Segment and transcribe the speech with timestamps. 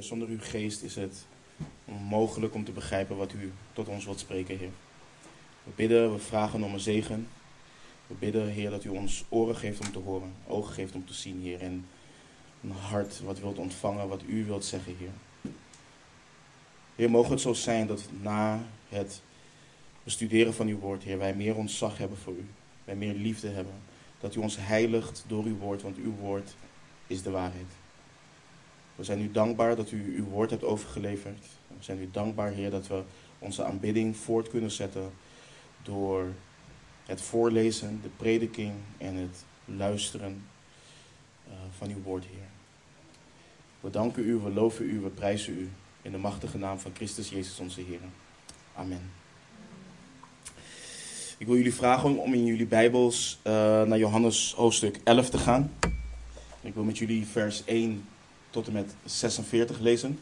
[0.00, 1.26] Zonder uw geest is het
[1.84, 4.70] onmogelijk om te begrijpen wat u tot ons wilt spreken, Heer.
[5.64, 7.28] We bidden, we vragen om een zegen.
[8.06, 11.14] We bidden, Heer, dat u ons oren geeft om te horen, ogen geeft om te
[11.14, 11.60] zien, Heer.
[11.60, 11.86] En
[12.62, 15.52] een hart wat wilt ontvangen, wat u wilt zeggen, Heer.
[16.96, 19.22] Heer, mogen het zo zijn dat na het
[20.04, 22.46] bestuderen van uw woord, Heer, wij meer ontzag hebben voor u.
[22.84, 23.74] Wij meer liefde hebben.
[24.20, 26.54] Dat u ons heiligt door uw woord, want uw woord
[27.06, 27.85] is de waarheid.
[28.96, 31.46] We zijn u dankbaar dat u uw woord hebt overgeleverd.
[31.68, 33.02] We zijn u dankbaar, Heer, dat we
[33.38, 35.10] onze aanbidding voort kunnen zetten
[35.82, 36.32] door
[37.06, 40.44] het voorlezen, de prediking en het luisteren
[41.48, 42.48] uh, van uw woord, Heer.
[43.80, 45.70] We danken u, we loven u, we prijzen u
[46.02, 48.00] in de machtige naam van Christus Jezus onze Heer.
[48.74, 49.10] Amen.
[51.38, 53.52] Ik wil jullie vragen om in jullie Bijbels uh,
[53.82, 55.72] naar Johannes hoofdstuk 11 te gaan.
[56.60, 58.04] Ik wil met jullie vers 1
[58.56, 60.20] tot en met 46 lezen.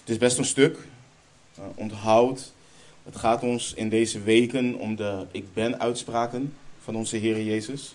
[0.00, 0.78] Het is best een stuk.
[1.58, 2.52] Uh, onthoud,
[3.02, 7.94] het gaat ons in deze weken om de ik ben uitspraken van onze Heer Jezus.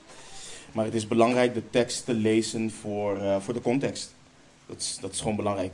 [0.71, 4.13] Maar het is belangrijk de tekst te lezen voor, uh, voor de context.
[4.65, 5.73] Dat is, dat is gewoon belangrijk.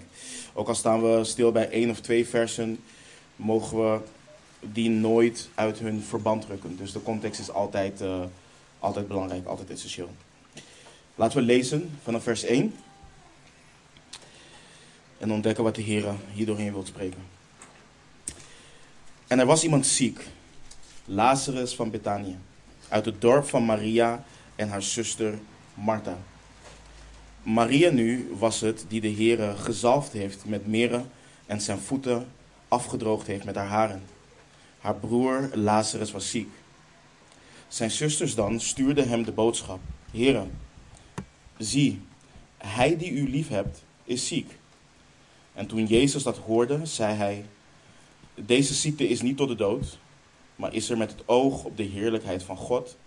[0.54, 2.80] Ook al staan we stil bij één of twee versen,
[3.36, 4.00] mogen we
[4.60, 6.78] die nooit uit hun verband drukken.
[6.78, 8.24] Dus de context is altijd, uh,
[8.80, 10.10] altijd belangrijk, altijd essentieel.
[11.16, 12.74] Laten we lezen vanaf vers 1
[15.18, 17.20] en ontdekken wat de Heer hier doorheen wil spreken.
[19.28, 20.28] En er was iemand ziek,
[21.06, 22.38] Lazarus van Betanië,
[22.88, 24.24] uit het dorp van Maria
[24.56, 25.40] en haar zuster
[25.74, 26.18] Martha.
[27.44, 31.10] Maria nu was het die de Heere gezalfd heeft met meren
[31.46, 32.28] en zijn voeten
[32.68, 34.04] afgedroogd heeft met haar haren.
[34.80, 36.50] Haar broer Lazarus was ziek.
[37.68, 39.80] Zijn zusters dan stuurden hem de boodschap:
[40.12, 40.46] Heere,
[41.58, 42.02] zie,
[42.58, 44.52] hij die u lief hebt, is ziek.
[45.54, 47.46] En toen Jezus dat hoorde, zei hij:
[48.36, 49.98] Deze ziekte is niet tot de dood,
[50.56, 52.98] maar is er met het oog op de heerlijkheid van God,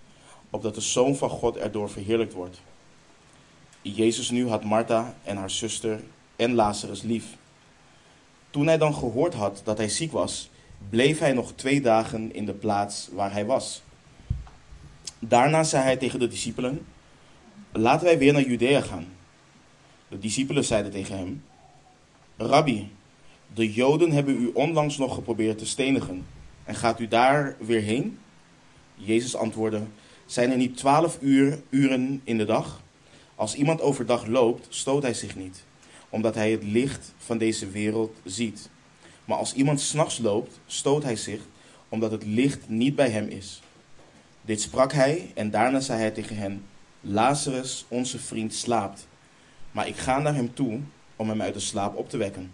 [0.50, 2.60] opdat de Zoon van God erdoor verheerlijkt wordt.
[3.82, 6.02] Jezus nu had Martha en haar zuster
[6.36, 7.24] en Lazarus lief.
[8.50, 10.50] Toen hij dan gehoord had dat hij ziek was,
[10.90, 13.82] bleef hij nog twee dagen in de plaats waar hij was.
[15.18, 16.86] Daarna zei hij tegen de discipelen:
[17.72, 19.06] Laten wij weer naar Judea gaan.
[20.08, 21.42] De discipelen zeiden tegen hem:
[22.38, 22.90] Rabbi,
[23.54, 26.26] de Joden hebben u onlangs nog geprobeerd te stenigen.
[26.64, 28.18] En gaat u daar weer heen?
[28.94, 29.82] Jezus antwoordde:
[30.26, 32.82] Zijn er niet twaalf uur, uren in de dag?
[33.34, 35.64] Als iemand overdag loopt, stoot hij zich niet,
[36.08, 38.70] omdat hij het licht van deze wereld ziet.
[39.24, 41.40] Maar als iemand s'nachts loopt, stoot hij zich,
[41.88, 43.62] omdat het licht niet bij hem is.
[44.42, 46.64] Dit sprak hij en daarna zei hij tegen hen:
[47.00, 49.06] Lazarus, onze vriend, slaapt.
[49.70, 50.80] Maar ik ga naar hem toe
[51.16, 52.52] om hem uit de slaap op te wekken.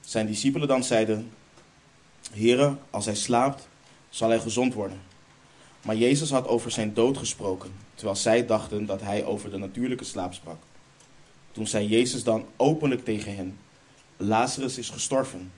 [0.00, 1.30] Zijn discipelen dan zeiden:
[2.32, 3.68] Heere, als hij slaapt,
[4.08, 5.00] zal hij gezond worden.
[5.82, 10.04] Maar Jezus had over zijn dood gesproken, terwijl zij dachten dat hij over de natuurlijke
[10.04, 10.58] slaap sprak.
[11.52, 13.58] Toen zei Jezus dan openlijk tegen hen:
[14.16, 15.52] Lazarus is gestorven.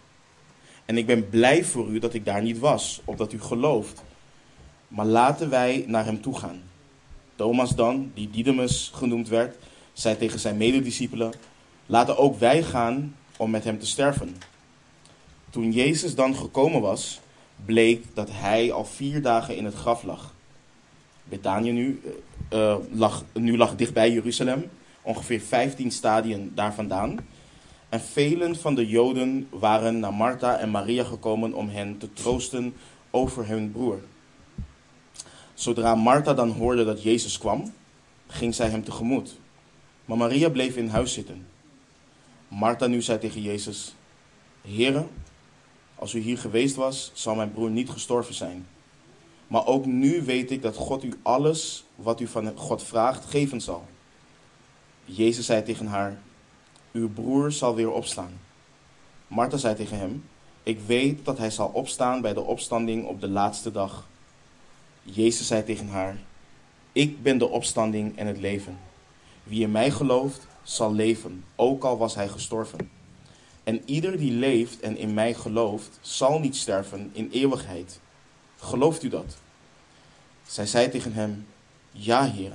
[0.85, 4.03] En ik ben blij voor u dat ik daar niet was, opdat u gelooft.
[4.89, 6.63] Maar laten wij naar hem toe gaan.
[7.37, 9.57] Thomas dan, die Didymus genoemd werd,
[9.93, 11.33] zei tegen zijn medediscipelen:
[11.91, 14.37] Laten ook wij gaan om met hem te sterven.
[15.51, 17.21] Toen Jezus dan gekomen was,
[17.65, 20.35] bleek dat hij al vier dagen in het graf lag.
[21.25, 22.01] Betanië nu,
[22.53, 24.71] uh, lag, nu lag dichtbij Jeruzalem,
[25.03, 27.19] ongeveer 15 stadien daar vandaan.
[27.89, 32.75] En velen van de Joden waren naar Martha en Maria gekomen om hen te troosten
[33.11, 34.01] over hun broer.
[35.55, 37.73] Zodra Martha dan hoorde dat Jezus kwam,
[38.27, 39.39] ging zij hem tegemoet.
[40.05, 41.47] Maar Maria bleef in huis zitten.
[42.49, 43.95] Martha nu zei tegen Jezus:
[44.61, 45.07] Heere,
[45.95, 48.67] als u hier geweest was, zou mijn broer niet gestorven zijn.
[49.47, 53.61] Maar ook nu weet ik dat God u alles wat u van God vraagt geven
[53.61, 53.87] zal.
[55.05, 56.21] Jezus zei tegen haar:
[56.93, 58.41] Uw broer zal weer opstaan.
[59.27, 60.25] Martha zei tegen hem:
[60.63, 64.09] Ik weet dat hij zal opstaan bij de opstanding op de laatste dag.
[65.03, 66.19] Jezus zei tegen haar:
[66.93, 68.79] Ik ben de opstanding en het leven.
[69.43, 72.91] Wie in mij gelooft, zal leven, ook al was hij gestorven.
[73.65, 78.01] En ieder die leeft en in mij gelooft, zal niet sterven in eeuwigheid.
[78.57, 79.37] Gelooft u dat?
[80.47, 81.47] Zij zei tegen hem:
[81.91, 82.53] Ja, Heer.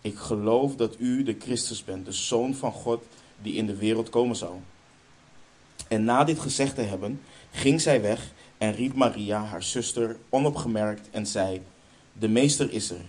[0.00, 3.04] Ik geloof dat u de Christus bent, de Zoon van God
[3.42, 4.62] die in de wereld komen zal.
[5.88, 7.20] En na dit gezegd te hebben,
[7.50, 11.62] ging zij weg en riep Maria, haar zuster, onopgemerkt en zei:
[12.12, 13.04] De meester is er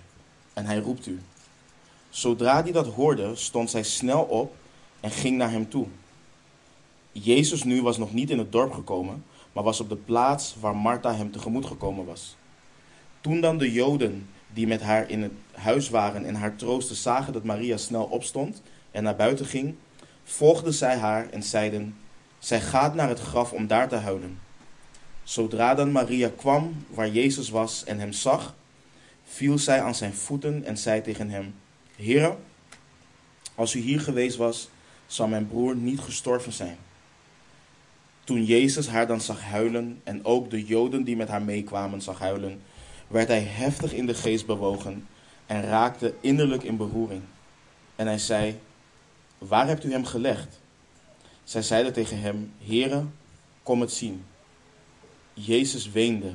[0.53, 1.19] en hij roept u.
[2.15, 4.55] Zodra die dat hoorde, stond zij snel op
[4.99, 5.87] en ging naar hem toe.
[7.11, 10.75] Jezus nu was nog niet in het dorp gekomen, maar was op de plaats waar
[10.75, 12.35] Martha hem tegemoet gekomen was.
[13.21, 17.33] Toen dan de Joden die met haar in het huis waren en haar troosten zagen
[17.33, 18.61] dat Maria snel opstond
[18.91, 19.75] en naar buiten ging,
[20.23, 21.95] volgden zij haar en zeiden:
[22.39, 24.39] Zij gaat naar het graf om daar te huilen.
[25.23, 28.55] Zodra dan Maria kwam waar Jezus was en hem zag,
[29.23, 31.53] viel zij aan zijn voeten en zei tegen hem:
[31.95, 32.37] Heere,
[33.55, 34.69] als u hier geweest was,
[35.07, 36.77] zou mijn broer niet gestorven zijn.
[38.23, 42.19] Toen Jezus haar dan zag huilen en ook de Joden die met haar meekwamen zag
[42.19, 42.61] huilen,
[43.07, 45.07] werd hij heftig in de geest bewogen
[45.45, 47.21] en raakte innerlijk in beroering.
[47.95, 48.59] En hij zei:
[49.37, 50.59] Waar hebt u hem gelegd?
[51.43, 53.03] Zij zeiden tegen hem: Heere,
[53.63, 54.25] kom het zien.
[55.33, 56.33] Jezus weende.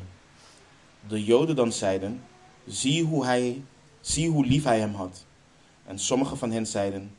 [1.08, 2.22] De Joden dan zeiden:
[2.66, 3.62] Zie hoe, hij,
[4.00, 5.24] zie hoe lief hij hem had.
[5.90, 7.14] En sommigen van hen zeiden: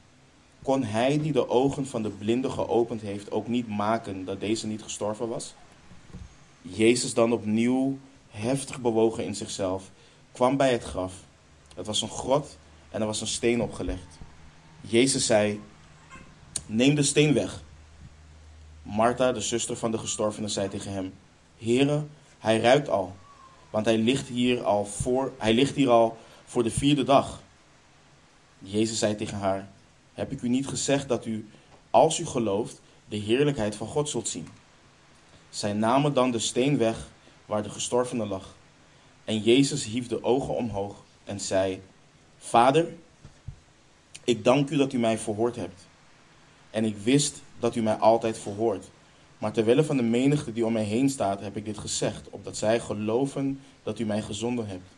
[0.62, 4.68] Kon hij die de ogen van de blinde geopend heeft ook niet maken dat deze
[4.68, 5.54] niet gestorven was?
[6.62, 7.98] Jezus dan opnieuw,
[8.30, 9.92] heftig bewogen in zichzelf,
[10.32, 11.14] kwam bij het graf.
[11.76, 12.58] Het was een grot
[12.90, 14.20] en er was een steen opgelegd.
[14.82, 15.62] Jezus zei:
[16.66, 17.64] Neem de steen weg.
[18.84, 21.14] Martha, de zuster van de gestorvene, zei tegen hem:
[21.58, 22.06] Heere,
[22.40, 23.16] hij ruikt al,
[23.70, 27.42] want hij ligt hier al voor, hij ligt hier al voor de vierde dag.
[28.62, 29.68] Jezus zei tegen haar:
[30.14, 31.50] Heb ik u niet gezegd dat u,
[31.90, 34.48] als u gelooft, de heerlijkheid van God zult zien?
[35.50, 37.08] Zij namen dan de steen weg
[37.46, 38.56] waar de gestorvene lag.
[39.26, 41.82] En Jezus hief de ogen omhoog en zei:
[42.38, 42.94] Vader,
[44.24, 45.88] ik dank u dat u mij verhoord hebt.
[46.70, 48.90] En ik wist dat u mij altijd verhoort.
[49.38, 52.58] Maar terwille van de menigte die om mij heen staat, heb ik dit gezegd, opdat
[52.58, 54.90] zij geloven dat u mij gezonden hebt.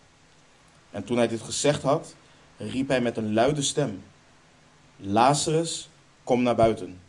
[0.92, 2.16] En toen hij dit gezegd had,
[2.58, 4.04] riep hij met een luide stem:
[4.98, 5.90] Lazarus,
[6.24, 7.00] kom naar buiten.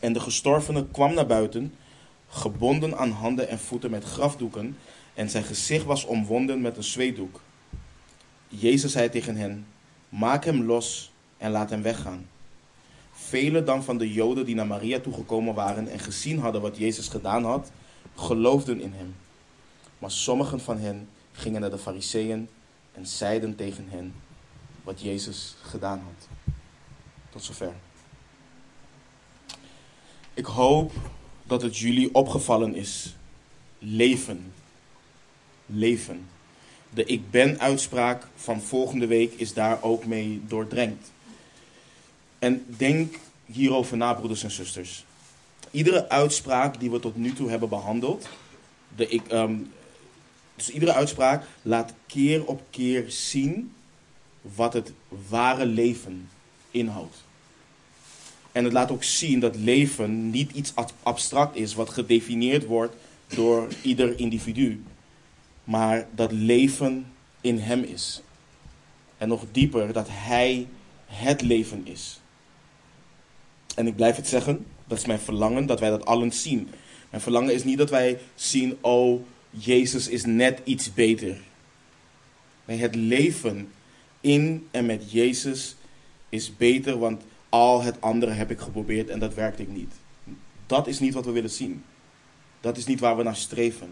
[0.00, 1.74] En de gestorvene kwam naar buiten,
[2.28, 4.76] gebonden aan handen en voeten met grafdoeken,
[5.14, 7.40] en zijn gezicht was omwonden met een zweetdoek.
[8.48, 9.66] Jezus zei tegen hen:
[10.08, 12.26] Maak hem los en laat hem weggaan.
[13.12, 17.08] Velen dan van de Joden die naar Maria toegekomen waren en gezien hadden wat Jezus
[17.08, 17.70] gedaan had,
[18.14, 19.14] geloofden in hem.
[19.98, 22.48] Maar sommigen van hen gingen naar de Fariseeën
[22.92, 24.14] en zeiden tegen hen
[24.88, 26.52] wat Jezus gedaan had.
[27.30, 27.72] Tot zover.
[30.34, 30.92] Ik hoop
[31.46, 33.16] dat het jullie opgevallen is.
[33.78, 34.52] Leven.
[35.66, 36.28] Leven.
[36.90, 41.12] De ik ben uitspraak van volgende week is daar ook mee doordrenkt.
[42.38, 45.04] En denk hierover na, broeders en zusters.
[45.70, 48.28] Iedere uitspraak die we tot nu toe hebben behandeld,
[48.96, 49.56] de, ik, ehm,
[50.56, 53.72] dus iedere uitspraak laat keer op keer zien
[54.42, 54.92] wat het
[55.28, 56.28] ware leven
[56.70, 57.16] inhoudt.
[58.52, 62.96] En het laat ook zien dat leven niet iets abstract is wat gedefinieerd wordt
[63.26, 64.82] door ieder individu,
[65.64, 67.06] maar dat leven
[67.40, 68.22] in hem is.
[69.18, 70.66] En nog dieper, dat hij
[71.06, 72.20] het leven is.
[73.74, 76.68] En ik blijf het zeggen, dat is mijn verlangen, dat wij dat allen zien.
[77.10, 81.36] Mijn verlangen is niet dat wij zien, oh, Jezus is net iets beter.
[82.64, 83.72] Nee, het leven
[84.20, 85.76] in en met Jezus
[86.28, 89.92] is beter, want al het andere heb ik geprobeerd en dat werkte ik niet.
[90.66, 91.84] Dat is niet wat we willen zien.
[92.60, 93.90] Dat is niet waar we naar streven.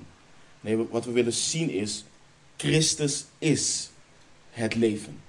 [0.61, 2.05] Nee, wat we willen zien is,
[2.57, 3.91] Christus is
[4.51, 5.21] het leven.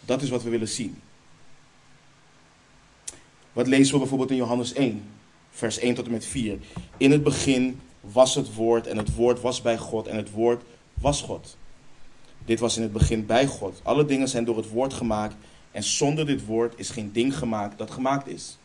[0.00, 1.00] Dat is wat we willen zien.
[3.52, 5.02] Wat lezen we bijvoorbeeld in Johannes 1,
[5.50, 6.58] vers 1 tot en met 4?
[6.96, 10.62] In het begin was het woord en het woord was bij God en het woord
[10.94, 11.56] was God.
[12.44, 13.80] Dit was in het begin bij God.
[13.82, 15.34] Alle dingen zijn door het woord gemaakt
[15.70, 18.58] en zonder dit woord is geen ding gemaakt dat gemaakt is.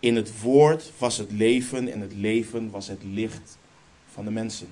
[0.00, 3.58] In het woord was het leven en het leven was het licht
[4.12, 4.68] van de mensen.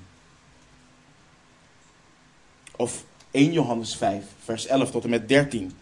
[2.77, 5.73] Of 1 Johannes 5, vers 11 tot en met 13.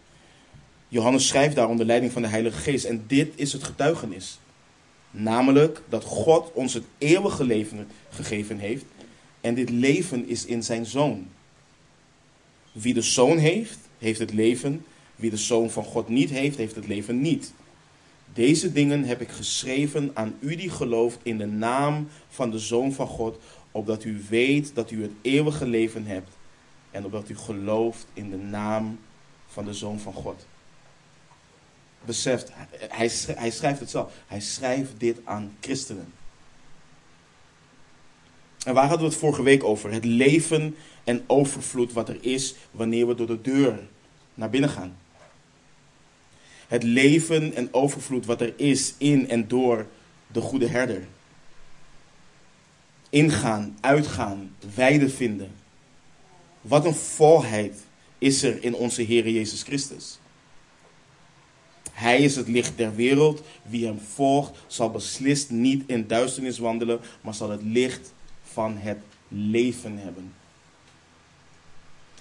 [0.89, 2.85] Johannes schrijft daar onder leiding van de Heilige Geest.
[2.85, 4.39] En dit is het getuigenis.
[5.11, 8.85] Namelijk dat God ons het eeuwige leven gegeven heeft.
[9.41, 11.29] En dit leven is in zijn zoon.
[12.73, 14.85] Wie de zoon heeft, heeft het leven.
[15.17, 17.53] Wie de zoon van God niet heeft, heeft het leven niet.
[18.33, 22.93] Deze dingen heb ik geschreven aan u die gelooft in de naam van de zoon
[22.93, 23.39] van God.
[23.71, 26.31] Opdat u weet dat u het eeuwige leven hebt.
[26.91, 28.99] En opdat u gelooft in de naam
[29.47, 30.47] van de zoon van God
[32.05, 32.53] beseft,
[32.89, 34.13] hij, schrijft het zelf.
[34.27, 36.13] Hij schrijft dit aan christenen.
[38.65, 39.93] En waar hadden we het vorige week over?
[39.93, 43.79] Het leven en overvloed wat er is wanneer we door de deur
[44.35, 44.97] naar binnen gaan.
[46.69, 49.87] Het leven en overvloed wat er is in en door
[50.27, 51.07] de goede herder.
[53.11, 55.53] Ingaan, uitgaan, weide vinden.
[56.61, 57.77] Wat een volheid
[58.19, 60.19] is er in onze Heer Jezus Christus.
[61.93, 63.43] Hij is het licht der wereld.
[63.63, 68.13] Wie hem volgt, zal beslist niet in duisternis wandelen, maar zal het licht
[68.53, 70.33] van het leven hebben.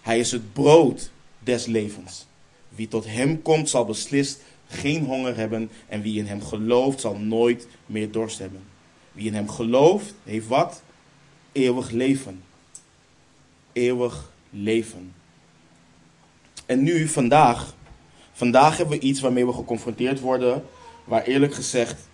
[0.02, 2.28] Hij is het brood des levens.
[2.70, 5.72] Wie tot hem komt, zal beslist geen honger hebben.
[5.88, 8.64] En wie in hem gelooft, zal nooit meer dorst hebben.
[9.12, 10.82] Wie in hem gelooft, heeft wat?
[11.52, 12.44] Eeuwig leven.
[13.74, 15.14] Eeuwig leven.
[16.66, 17.76] En nu, vandaag,
[18.32, 20.66] vandaag hebben we iets waarmee we geconfronteerd worden,
[21.04, 22.08] waar eerlijk gezegd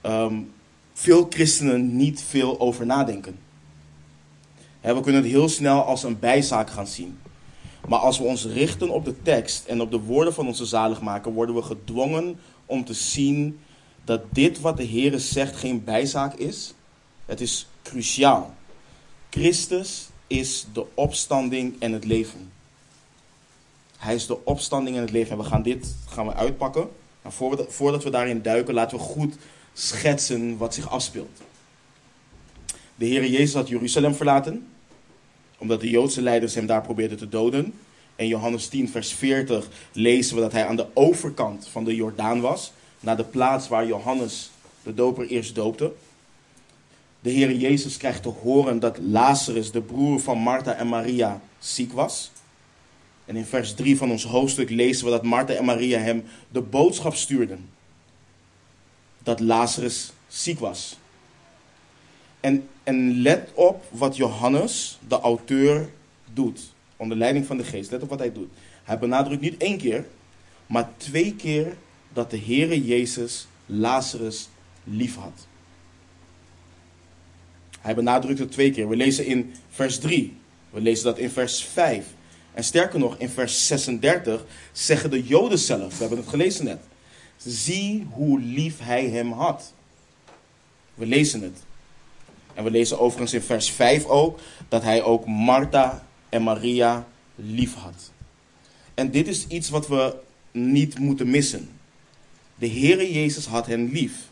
[0.00, 0.40] ehm,
[1.02, 3.38] veel christenen niet veel over nadenken.
[4.80, 7.18] we kunnen het heel snel als een bijzaak gaan zien.
[7.88, 11.32] Maar als we ons richten op de tekst en op de woorden van onze zaligmaker,
[11.32, 13.60] worden we gedwongen om te zien
[14.04, 16.74] dat dit wat de Heer zegt geen bijzaak is.
[17.26, 18.54] Het is cruciaal.
[19.30, 22.52] Christus is de opstanding en het leven.
[23.96, 25.32] Hij is de opstanding en het leven.
[25.32, 26.88] En we gaan dit gaan we uitpakken.
[27.22, 27.32] Maar
[27.68, 29.36] voordat we daarin duiken, laten we goed
[29.72, 31.40] schetsen wat zich afspeelt.
[32.94, 34.66] De Heer Jezus had Jeruzalem verlaten
[35.62, 37.74] omdat de Joodse leiders hem daar probeerden te doden.
[38.16, 42.40] In Johannes 10, vers 40 lezen we dat hij aan de overkant van de Jordaan
[42.40, 44.50] was, naar de plaats waar Johannes
[44.82, 45.92] de doper eerst doopte.
[47.20, 51.92] De Heer Jezus krijgt te horen dat Lazarus, de broer van Martha en Maria, ziek
[51.92, 52.30] was.
[53.24, 56.60] En in vers 3 van ons hoofdstuk lezen we dat Martha en Maria hem de
[56.60, 57.68] boodschap stuurden
[59.22, 60.96] dat Lazarus ziek was.
[62.40, 65.88] En, en let op wat Johannes, de auteur,
[66.32, 66.60] doet.
[66.96, 67.90] Onder leiding van de geest.
[67.90, 68.48] Let op wat hij doet.
[68.84, 70.06] Hij benadrukt niet één keer,
[70.66, 71.76] maar twee keer
[72.12, 74.48] dat de Heere Jezus Lazarus
[74.84, 75.46] lief had.
[77.80, 78.88] Hij benadrukt het twee keer.
[78.88, 80.36] We lezen in vers 3.
[80.70, 82.06] We lezen dat in vers 5.
[82.54, 86.80] En sterker nog, in vers 36 zeggen de Joden zelf, we hebben het gelezen net.
[87.46, 89.72] Zie hoe lief hij hem had.
[90.94, 91.58] We lezen het.
[92.54, 97.74] En we lezen overigens in vers 5 ook dat hij ook Martha en Maria lief
[97.74, 98.10] had.
[98.94, 100.16] En dit is iets wat we
[100.50, 101.70] niet moeten missen.
[102.54, 104.30] De Heere Jezus had hen lief.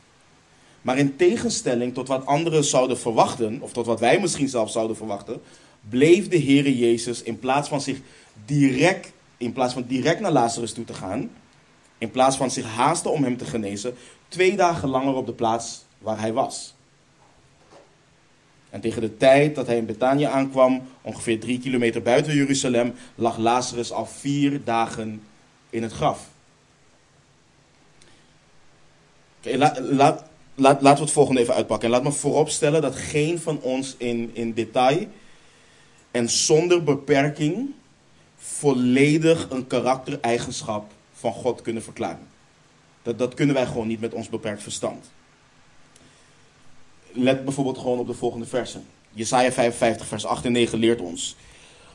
[0.82, 4.96] Maar in tegenstelling tot wat anderen zouden verwachten, of tot wat wij misschien zelf zouden
[4.96, 5.40] verwachten,
[5.88, 7.98] bleef de Heere Jezus in plaats van zich
[8.44, 11.30] direct, in plaats van direct naar Lazarus toe te gaan,
[12.00, 13.94] in plaats van zich haasten om hem te genezen,
[14.28, 16.74] twee dagen langer op de plaats waar hij was.
[18.70, 23.36] En tegen de tijd dat hij in Betanië aankwam, ongeveer drie kilometer buiten Jeruzalem, lag
[23.36, 25.22] Lazarus al vier dagen
[25.70, 26.28] in het graf.
[29.40, 29.78] Okay, laat,
[30.54, 31.88] laat, laten we het volgende even uitpakken.
[31.88, 35.06] En laat me vooropstellen dat geen van ons in, in detail
[36.10, 37.70] en zonder beperking
[38.36, 42.26] volledig een karaktereigenschap van God kunnen verklaren.
[43.02, 45.10] Dat, dat kunnen wij gewoon niet met ons beperkt verstand
[47.12, 48.84] let bijvoorbeeld gewoon op de volgende versen.
[49.12, 51.36] Jesaja 55, vers 8 en 9 leert ons.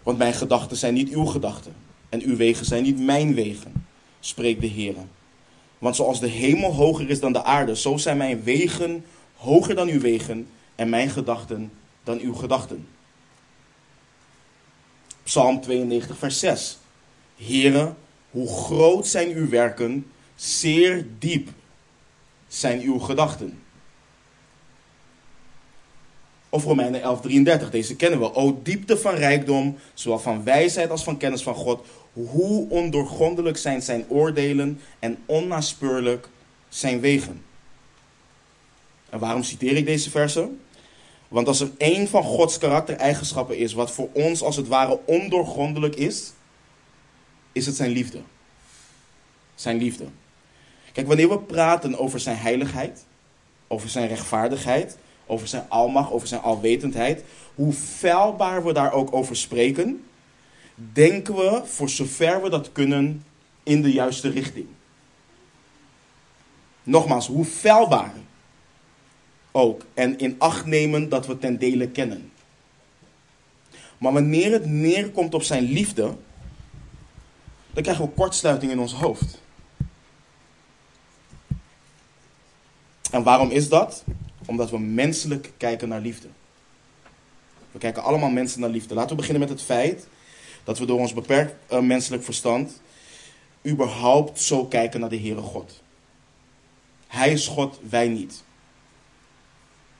[0.03, 1.74] Want mijn gedachten zijn niet uw gedachten.
[2.10, 3.88] En uw wegen zijn niet mijn wegen,
[4.20, 4.96] spreekt de Heer.
[5.77, 9.05] Want zoals de hemel hoger is dan de aarde, zo zijn mijn wegen
[9.36, 11.72] hoger dan uw wegen en mijn gedachten
[12.03, 12.88] dan uw gedachten.
[15.24, 16.77] Psalm 92, vers 6.
[17.36, 17.98] Heren,
[18.36, 21.50] hoe groot zijn uw werken, zeer diep
[22.48, 23.60] zijn uw gedachten.
[26.50, 28.34] Of Romeinen 11:33, deze kennen we.
[28.34, 31.86] O diepte van rijkdom, zowel van wijsheid als van kennis van God.
[32.13, 36.30] Hoe ondoorgrondelijk zijn zijn oordelen en onnaspeurlijk
[36.70, 37.44] zijn wegen.
[39.10, 40.60] En waarom citeer ik deze versen?
[41.27, 45.96] Want als er één van Gods karaktereigenschappen is wat voor ons als het ware ondoorgrondelijk
[45.96, 46.34] is,
[47.55, 48.21] is het zijn liefde.
[49.55, 50.05] Zijn liefde.
[50.91, 53.05] Kijk, wanneer we praten over zijn heiligheid,
[53.67, 57.24] over zijn rechtvaardigheid, over zijn almacht, over zijn alwetendheid,
[57.55, 60.03] hoe feilbaar we daar ook over spreken,
[60.75, 63.24] denken we voor zover we dat kunnen
[63.63, 64.67] in de juiste richting.
[66.83, 68.13] Nogmaals, hoe feilbaar
[69.51, 72.31] ook en in acht nemen dat we ten dele kennen.
[73.97, 76.15] Maar wanneer het neerkomt op zijn liefde,
[77.75, 79.41] dan krijgen we kortsluiting in ons hoofd.
[83.12, 84.03] En waarom is dat?
[84.46, 86.27] Omdat we menselijk kijken naar liefde.
[87.72, 88.94] We kijken allemaal mensen naar liefde.
[88.94, 90.08] Laten we beginnen met het feit
[90.63, 92.82] dat we door ons beperkt uh, menselijk verstand
[93.67, 95.82] überhaupt zo kijken naar de Heere God.
[97.08, 98.44] Hij is God, wij niet.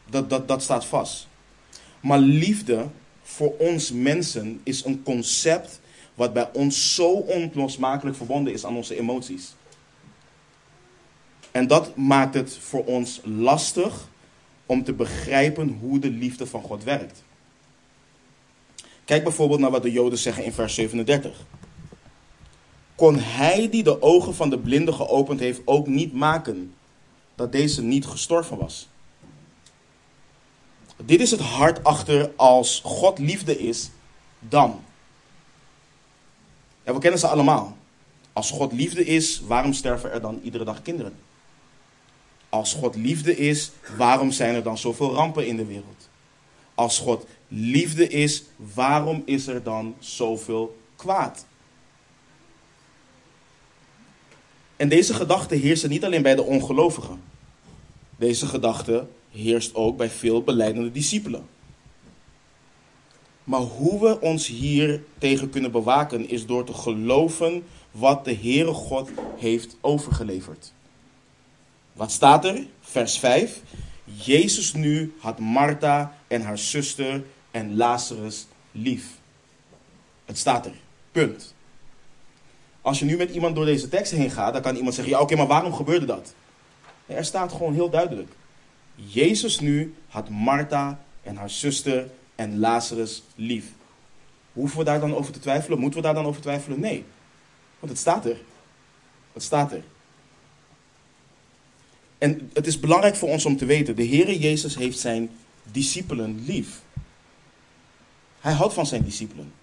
[0.10, 1.27] Dat, dat, dat staat vast.
[2.00, 2.88] Maar liefde
[3.24, 5.79] voor ons mensen is een concept
[6.15, 9.55] wat bij ons zo onlosmakelijk verbonden is aan onze emoties.
[11.51, 14.07] En dat maakt het voor ons lastig
[14.65, 17.24] om te begrijpen hoe de liefde van God werkt.
[19.05, 21.45] Kijk bijvoorbeeld naar wat de Joden zeggen in vers 37.
[22.95, 26.74] Kon hij die de ogen van de blinde geopend heeft ook niet maken
[27.36, 28.88] dat deze niet gestorven was?
[31.05, 33.91] Dit is het hart achter als God liefde is,
[34.39, 34.84] dan.
[36.86, 37.77] Ja, we kennen ze allemaal.
[38.34, 41.13] Als God liefde is, waarom sterven er dan iedere dag kinderen?
[42.50, 46.10] Als God liefde is, waarom zijn er dan zoveel rampen in de wereld?
[46.75, 51.46] Als God liefde is, waarom is er dan zoveel kwaad?
[54.75, 57.22] En deze gedachte heerst niet alleen bij de ongelovigen.
[58.18, 61.46] Deze gedachte heerst ook bij veel beleidende discipelen.
[63.45, 68.73] Maar hoe we ons hier tegen kunnen bewaken is door te geloven wat de Heere
[68.73, 70.73] God heeft overgeleverd.
[71.93, 72.65] Wat staat er?
[72.81, 73.61] Vers 5.
[74.03, 79.05] Jezus nu had Martha en haar zuster en Lazarus lief.
[80.25, 80.73] Het staat er.
[81.11, 81.53] Punt.
[82.81, 85.21] Als je nu met iemand door deze tekst heen gaat, dan kan iemand zeggen: Ja,
[85.21, 86.33] oké, maar waarom gebeurde dat?
[87.05, 88.31] er staat gewoon heel duidelijk.
[88.95, 93.65] Jezus nu had Martha en haar zuster en Lazarus lief.
[94.54, 95.80] Hoeven we daar dan over te twijfelen?
[95.80, 96.80] Moeten we daar dan over twijfelen?
[96.80, 97.04] Nee.
[97.80, 98.38] Want het staat er.
[99.34, 99.84] Het staat er.
[102.18, 105.30] En het is belangrijk voor ons om te weten: de Heere Jezus heeft zijn
[105.72, 106.82] discipelen lief.
[108.39, 109.54] Hij houdt van zijn discipelen.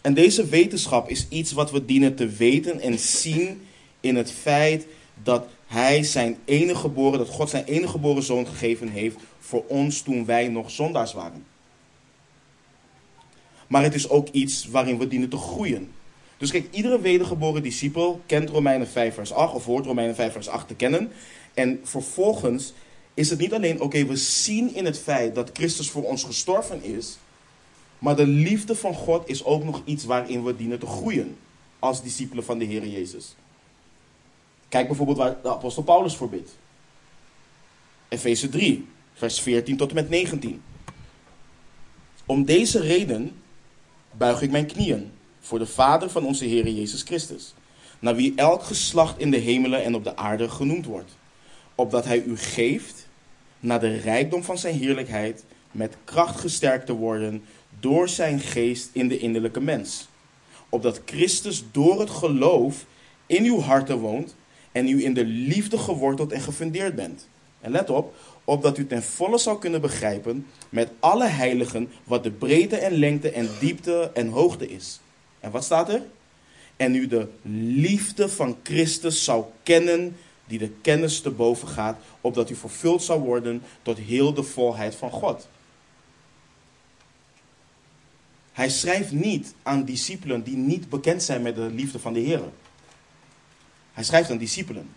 [0.00, 3.66] En deze wetenschap is iets wat we dienen te weten en zien
[4.00, 4.86] in het feit
[5.22, 9.16] dat hij zijn enige geboren, dat God zijn enige geboren zoon gegeven heeft
[9.50, 11.44] voor ons toen wij nog zondaars waren.
[13.66, 15.92] Maar het is ook iets waarin we dienen te groeien.
[16.38, 20.48] Dus kijk, iedere wedergeboren discipel kent Romeinen 5 vers 8 of hoort Romeinen 5 vers
[20.48, 21.12] 8 te kennen.
[21.54, 22.72] En vervolgens
[23.14, 26.82] is het niet alleen, oké, we zien in het feit dat Christus voor ons gestorven
[26.82, 27.18] is,
[27.98, 31.36] maar de liefde van God is ook nog iets waarin we dienen te groeien
[31.78, 33.34] als discipelen van de Heer Jezus.
[34.68, 36.56] Kijk bijvoorbeeld waar de apostel Paulus voor bidt.
[38.08, 38.86] Efeze 3,
[39.20, 40.62] vers 14 tot en met 19.
[42.26, 43.32] Om deze reden
[44.12, 47.54] buig ik mijn knieën voor de Vader van onze Heer Jezus Christus,
[47.98, 51.16] naar wie elk geslacht in de hemelen en op de aarde genoemd wordt,
[51.74, 53.08] opdat Hij u geeft,
[53.60, 57.42] naar de rijkdom van Zijn heerlijkheid, met kracht gesterkt te worden
[57.80, 60.08] door Zijn geest in de innerlijke mens,
[60.68, 62.86] opdat Christus door het geloof
[63.26, 64.34] in uw harten woont
[64.72, 67.28] en u in de liefde geworteld en gefundeerd bent.
[67.60, 72.30] En let op, opdat u ten volle zou kunnen begrijpen met alle heiligen wat de
[72.30, 75.00] breedte en lengte en diepte en hoogte is.
[75.40, 76.02] En wat staat er?
[76.76, 82.50] En u de liefde van Christus zou kennen, die de kennis te boven gaat, opdat
[82.50, 85.48] u vervuld zou worden tot heel de volheid van God.
[88.52, 92.40] Hij schrijft niet aan discipelen die niet bekend zijn met de liefde van de Heer.
[93.92, 94.88] Hij schrijft aan discipelen.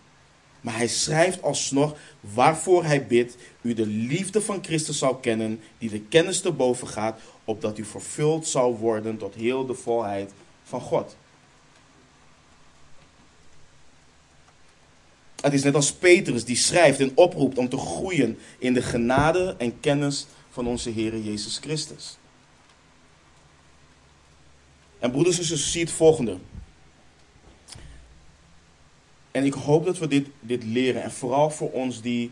[0.64, 5.90] Maar hij schrijft alsnog waarvoor hij bidt, u de liefde van Christus zou kennen, die
[5.90, 10.80] de kennis te boven gaat, opdat u vervuld zou worden tot heel de volheid van
[10.80, 11.16] God.
[15.40, 19.54] Het is net als Petrus die schrijft en oproept om te groeien in de genade
[19.58, 22.18] en kennis van onze Heer Jezus Christus.
[24.98, 26.36] En broeders en zussen, zie het volgende.
[29.34, 31.02] En ik hoop dat we dit, dit leren.
[31.02, 32.30] En vooral voor ons die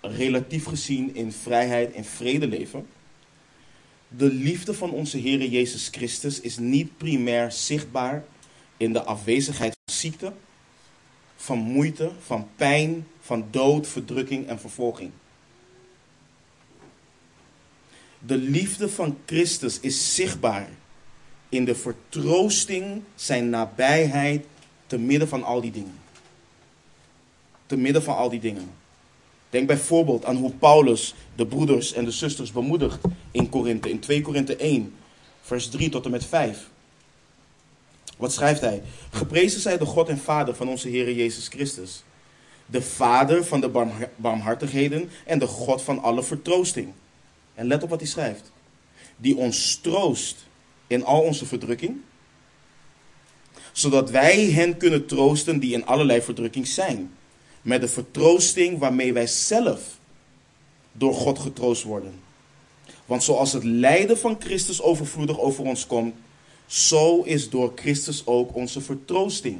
[0.00, 2.86] relatief gezien in vrijheid en vrede leven.
[4.08, 8.24] De liefde van onze Heer Jezus Christus is niet primair zichtbaar
[8.76, 10.32] in de afwezigheid van ziekte,
[11.36, 15.10] van moeite, van pijn, van dood, verdrukking en vervolging.
[18.18, 20.68] De liefde van Christus is zichtbaar
[21.48, 24.44] in de vertroosting, zijn nabijheid,
[24.86, 25.99] te midden van al die dingen
[27.70, 28.70] te midden van al die dingen.
[29.50, 32.98] Denk bijvoorbeeld aan hoe Paulus de broeders en de zusters bemoedigt
[33.30, 34.94] in Korinthe, in 2 Korinthe 1,
[35.40, 36.68] vers 3 tot en met 5.
[38.16, 38.82] Wat schrijft hij?
[39.10, 42.02] Geprezen zij de God en Vader van onze Heer Jezus Christus.
[42.66, 46.92] De Vader van de barmhartigheden en de God van alle vertroosting.
[47.54, 48.52] En let op wat hij schrijft.
[49.16, 50.46] Die ons troost
[50.86, 52.00] in al onze verdrukking.
[53.72, 57.10] Zodat wij hen kunnen troosten die in allerlei verdrukking zijn
[57.62, 59.98] met de vertroosting waarmee wij zelf
[60.92, 62.20] door God getroost worden.
[63.06, 66.14] Want zoals het lijden van Christus overvloedig over ons komt,
[66.66, 69.58] zo is door Christus ook onze vertroosting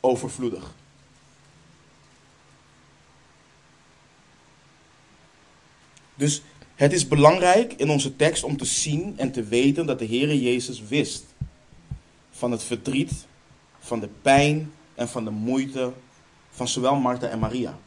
[0.00, 0.74] overvloedig.
[6.14, 6.42] Dus
[6.74, 10.40] het is belangrijk in onze tekst om te zien en te weten dat de Heere
[10.40, 11.24] Jezus wist
[12.30, 13.12] van het verdriet,
[13.78, 15.92] van de pijn en van de moeite
[16.58, 17.78] van zowel Martha en Maria.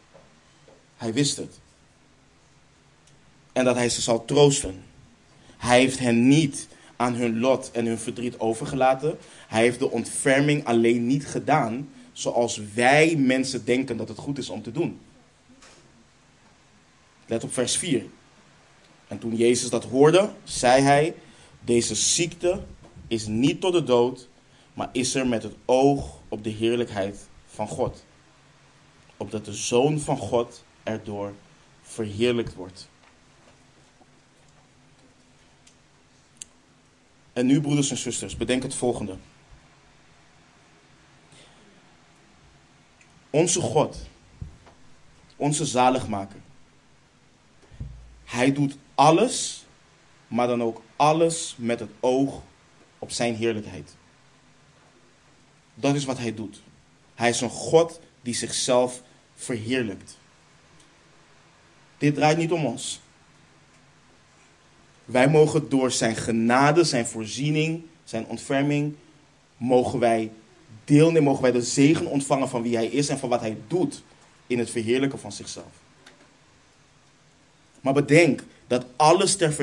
[0.98, 1.60] Hij wist het.
[3.54, 4.84] En dat hij ze zal troosten.
[5.58, 9.18] Hij heeft hen niet aan hun lot en hun verdriet overgelaten.
[9.48, 14.50] Hij heeft de ontferming alleen niet gedaan zoals wij mensen denken dat het goed is
[14.50, 15.00] om te doen.
[17.26, 18.06] Let op vers 4.
[19.08, 21.16] En toen Jezus dat hoorde, zei hij:
[21.60, 22.62] Deze ziekte
[23.08, 24.28] is niet tot de dood,
[24.74, 28.04] maar is er met het oog op de heerlijkheid van God.
[29.22, 31.34] Opdat de Zoon van God erdoor
[31.82, 32.90] verheerlijkt wordt.
[37.34, 39.16] En nu, broeders en zusters, bedenk het volgende.
[43.30, 44.08] Onze God,
[45.36, 46.40] onze zaligmaker,
[48.26, 49.66] hij doet alles,
[50.28, 52.42] maar dan ook alles met het oog
[53.00, 53.96] op zijn heerlijkheid.
[55.74, 56.62] Dat is wat hij doet.
[57.16, 59.02] Hij is een God die zichzelf
[59.44, 60.18] verheerlijkt.
[61.98, 63.02] Dit draait niet om ons.
[65.06, 68.96] Wij mogen door zijn genade, zijn voorziening, zijn ontferming,
[69.58, 70.32] mogen wij
[70.86, 74.04] deelnemen, mogen wij de zegen ontvangen van wie hij is en van wat hij doet
[74.48, 75.72] in het verheerlijken van zichzelf.
[77.82, 79.54] Maar bedenk dat alles ter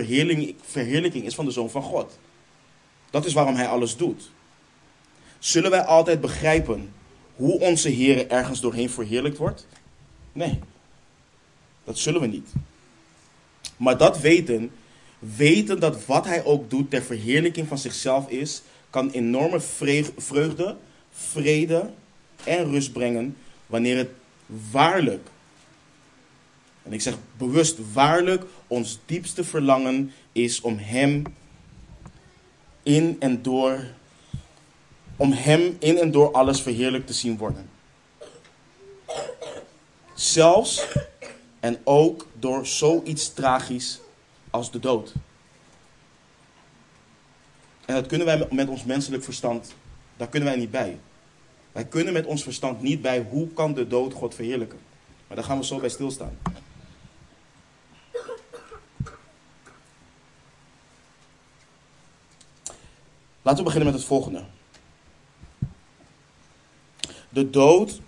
[0.63, 2.19] verheerlijking is van de Zoon van God.
[3.11, 4.31] Dat is waarom hij alles doet.
[5.39, 6.93] Zullen wij altijd begrijpen
[7.39, 9.67] hoe onze Heer ergens doorheen verheerlijkt wordt?
[10.33, 10.59] Nee,
[11.85, 12.49] dat zullen we niet.
[13.77, 14.71] Maar dat weten,
[15.19, 19.61] weten dat wat hij ook doet ter verheerlijking van zichzelf is, kan enorme
[20.17, 20.77] vreugde,
[21.11, 21.91] vrede
[22.45, 24.11] en rust brengen wanneer het
[24.71, 25.31] waarlijk
[26.89, 31.23] en ik zeg bewust waarlijk, ons diepste verlangen is om Hem
[32.83, 33.85] in en door,
[35.19, 37.71] om Hem in en door alles verheerlijk te zien worden.
[40.15, 40.87] Zelfs
[41.61, 44.01] en ook door zoiets tragisch
[44.51, 45.13] als de dood.
[47.85, 49.75] En dat kunnen wij met ons menselijk verstand,
[50.17, 50.99] daar kunnen wij niet bij.
[51.73, 54.79] Wij kunnen met ons verstand niet bij hoe kan de dood God verheerlijken.
[55.27, 56.39] Maar daar gaan we zo bij stilstaan.
[63.43, 64.45] Laten we beginnen met het volgende.
[67.29, 68.01] De dood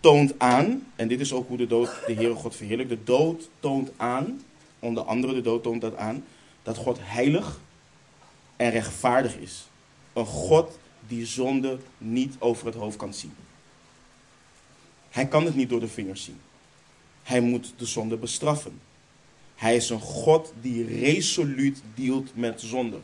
[0.00, 2.90] toont aan, en dit is ook hoe de dood de Heere God verheerlijkt.
[2.90, 4.40] De dood toont aan,
[4.78, 6.24] onder andere de dood toont dat aan,
[6.62, 7.60] dat God heilig
[8.56, 9.66] en rechtvaardig is.
[10.12, 13.32] Een God die zonde niet over het hoofd kan zien.
[15.10, 16.40] Hij kan het niet door de vingers zien.
[17.22, 18.80] Hij moet de zonde bestraffen.
[19.54, 22.98] Hij is een God die resoluut dealt met zonde.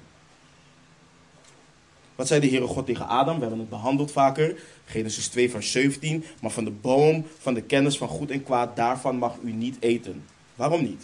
[2.14, 3.34] Wat zei de Heere God tegen Adam?
[3.34, 4.62] We hebben het behandeld vaker.
[4.90, 6.24] Genesis 2, vers 17.
[6.40, 9.76] Maar van de boom van de kennis van goed en kwaad, daarvan mag u niet
[9.80, 10.24] eten.
[10.54, 11.02] Waarom niet?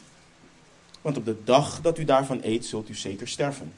[1.01, 3.72] Want op de dag dat u daarvan eet, zult u zeker sterven.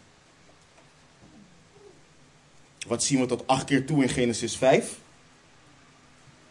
[2.86, 4.98] Wat zien we tot acht keer toe in Genesis 5?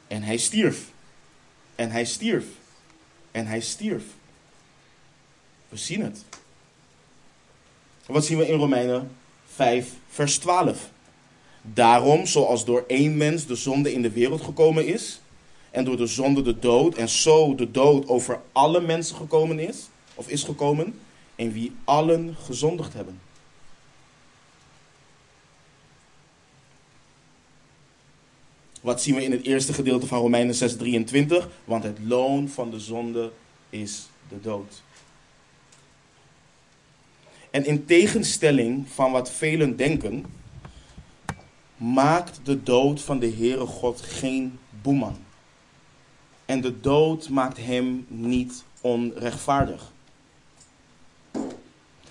[0.07, 0.91] En hij stierf.
[1.75, 2.45] En hij stierf.
[3.31, 4.03] En hij stierf.
[5.69, 6.23] We zien het.
[8.05, 9.11] Wat zien we in Romeinen
[9.53, 10.89] 5, vers 12.
[11.73, 15.21] Daarom, zoals door één mens de zonde in de wereld gekomen is,
[15.71, 19.89] en door de zonde de dood, en zo de dood over alle mensen gekomen is,
[20.15, 20.99] of is gekomen,
[21.35, 23.19] en wie allen gezondigd hebben.
[28.81, 31.47] Wat zien we in het eerste gedeelte van Romeinen 6:23?
[31.65, 33.31] Want het loon van de zonde
[33.69, 34.81] is de dood.
[37.49, 40.25] En in tegenstelling van wat velen denken,
[41.77, 45.17] maakt de dood van de Heere God geen boeman.
[46.45, 49.91] En de dood maakt hem niet onrechtvaardig.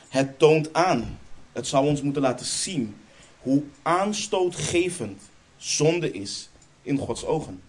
[0.09, 1.19] Het toont aan,
[1.53, 2.97] het zou ons moeten laten zien,
[3.41, 5.23] hoe aanstootgevend
[5.57, 6.49] zonde is
[6.83, 7.63] in Gods ogen.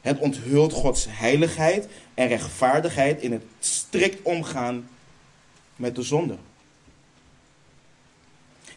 [0.00, 4.88] Het onthult Gods heiligheid en rechtvaardigheid in het strikt omgaan
[5.76, 6.36] met de zonde.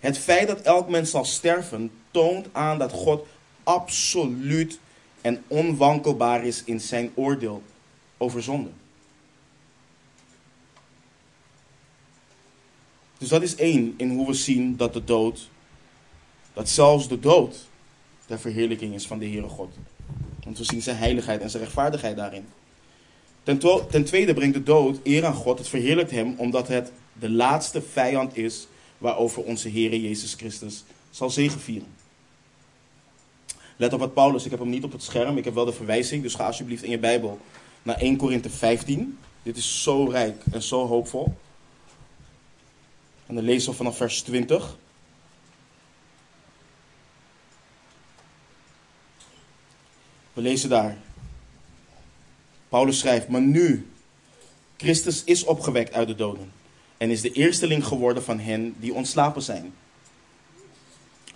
[0.04, 3.26] Het feit dat elk mens zal sterven toont aan dat God
[3.64, 4.80] absoluut
[5.22, 7.64] en onwankelbaar is in zijn oordeel
[8.18, 8.70] over zonde.
[13.18, 15.50] Dus dat is één in hoe we zien dat de dood,
[16.54, 17.70] dat zelfs de dood,
[18.26, 19.74] de verheerlijking is van de Heere God.
[20.44, 22.46] Want we zien zijn heiligheid en zijn rechtvaardigheid daarin.
[23.44, 25.58] Ten, ten tweede brengt de dood eer aan God.
[25.58, 28.68] Het verheerlijkt hem omdat het de laatste vijand is
[29.04, 31.88] waarover onze Heer Jezus Christus zal zegevieren.
[33.76, 35.74] Let op wat Paulus, ik heb hem niet op het scherm, ik heb wel de
[35.74, 37.40] verwijzing, dus ga alsjeblieft in je Bijbel
[37.82, 39.18] naar 1 Korinthe 15.
[39.44, 41.38] Dit is zo rijk en zo hoopvol.
[43.26, 44.78] En dan lezen we vanaf vers 20.
[50.34, 50.98] We lezen daar.
[52.70, 53.92] Paulus schrijft, maar nu,
[54.78, 56.62] Christus is opgewekt uit de doden
[56.98, 59.74] en is de eersteling geworden van hen die ontslapen zijn.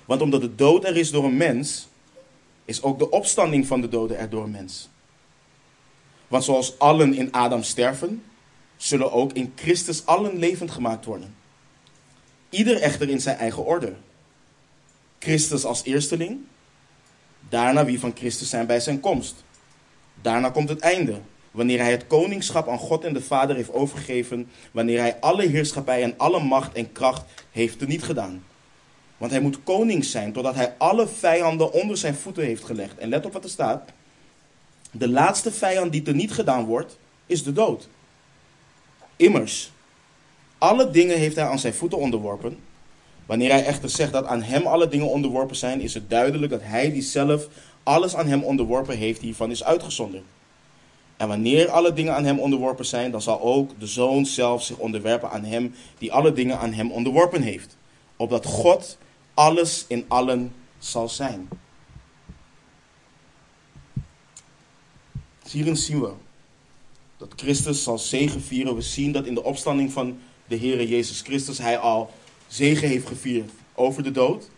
[0.06, 1.88] Want omdat de dood er is door een mens,
[2.66, 4.90] is ook de opstanding van de doden er door een mens.
[6.28, 8.24] Want zoals allen in Adam sterven,
[8.78, 11.36] zullen ook in Christus allen levend gemaakt worden.
[12.50, 13.94] Ieder echter in zijn eigen orde.
[15.20, 16.40] Christus als eersteling,
[17.50, 19.44] daarna wie van Christus zijn bij zijn komst.
[20.22, 21.22] Daarna komt het einde,
[21.58, 26.04] wanneer hij het koningschap aan God en de Vader heeft overgegeven, wanneer hij alle heerschappij
[26.04, 28.44] en alle macht en kracht heeft teniet gedaan.
[29.18, 32.98] Want hij moet koning zijn totdat hij alle vijanden onder zijn voeten heeft gelegd.
[32.98, 33.90] En let op wat er staat.
[34.92, 37.88] De laatste vijand die teniet gedaan wordt, is de dood.
[39.16, 39.72] Immers,
[40.58, 42.58] alle dingen heeft hij aan zijn voeten onderworpen.
[43.26, 46.62] Wanneer hij echter zegt dat aan hem alle dingen onderworpen zijn, is het duidelijk dat
[46.64, 47.48] hij die zelf
[47.84, 50.24] alles aan hem onderworpen heeft, hiervan is uitgezonderd.
[51.18, 54.78] En wanneer alle dingen aan hem onderworpen zijn, dan zal ook de zoon zelf zich
[54.78, 57.78] onderwerpen aan hem die alle dingen aan hem onderworpen heeft.
[58.16, 58.98] Opdat God
[59.34, 61.50] alles in allen zal zijn.
[65.52, 66.12] Hierin zien we
[67.18, 68.76] dat Christus zal zegen vieren.
[68.76, 72.12] We zien dat in de opstanding van de Heere Jezus Christus hij al
[72.48, 74.50] zegen heeft gevierd over de dood.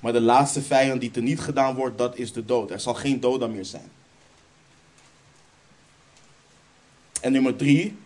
[0.00, 2.70] Maar de laatste vijand die teniet gedaan wordt, dat is de dood.
[2.70, 3.90] Er zal geen dood dan meer zijn.
[7.20, 7.96] En nummer drie.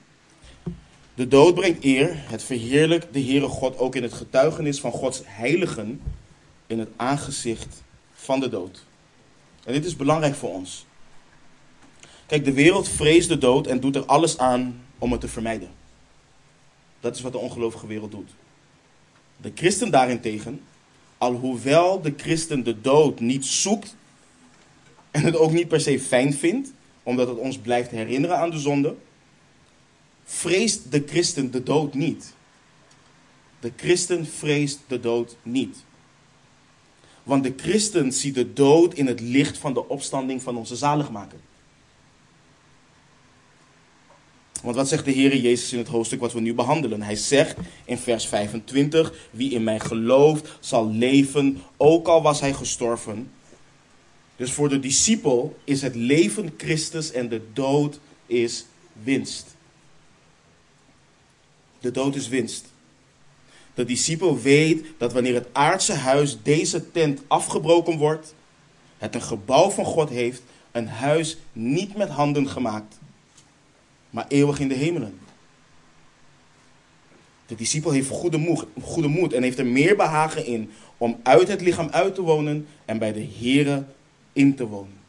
[1.15, 2.15] De dood brengt eer.
[2.15, 6.01] Het verheerlijkt de Heere God ook in het getuigenis van Gods heiligen
[6.67, 8.85] in het aangezicht van de dood.
[9.65, 10.87] En dit is belangrijk voor ons.
[12.27, 15.69] Kijk, de wereld vreest de dood en doet er alles aan om het te vermijden.
[17.01, 18.31] Dat is wat de ongelovige wereld doet.
[19.37, 20.61] De christen daarentegen,
[21.19, 23.97] alhoewel de christen de dood niet zoekt
[25.11, 26.73] en het ook niet per se fijn vindt,
[27.03, 28.95] omdat het ons blijft herinneren aan de zonde,
[30.25, 32.35] vreest de christen de dood niet.
[33.61, 35.85] De christen vreest de dood niet.
[37.23, 41.39] Want de christen ziet de dood in het licht van de opstanding van onze zaligmaker.
[44.63, 47.03] Want wat zegt de Heer Jezus in het hoofdstuk wat we nu behandelen?
[47.03, 52.53] Hij zegt in vers 25: Wie in mij gelooft, zal leven, ook al was hij
[52.53, 53.31] gestorven.
[54.43, 58.67] Dus voor de discipel is het leven Christus en de dood is
[59.03, 59.47] winst.
[61.81, 62.65] De dood is winst.
[63.75, 68.35] De discipel weet dat wanneer het aardse huis, deze tent, afgebroken wordt,
[68.99, 72.99] het een gebouw van God heeft, een huis niet met handen gemaakt,
[74.11, 75.19] maar eeuwig in de hemelen.
[77.47, 81.49] De discipel heeft goede moed, goede moed en heeft er meer behagen in om uit
[81.49, 83.85] het lichaam uit te wonen en bij de Here
[84.33, 85.01] in te wonen.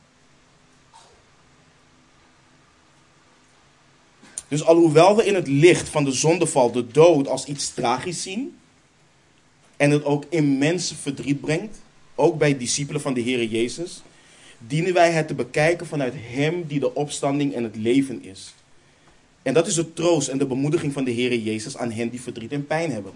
[4.48, 8.58] Dus alhoewel we in het licht van de zondeval de dood als iets tragisch zien
[9.78, 11.78] en het ook immens verdriet brengt,
[12.16, 14.02] ook bij discipelen van de Heer Jezus,
[14.58, 18.54] dienen wij het te bekijken vanuit Hem die de opstanding en het leven is.
[19.42, 22.22] En dat is de troost en de bemoediging van de Heer Jezus aan hen die
[22.22, 23.14] verdriet en pijn hebben.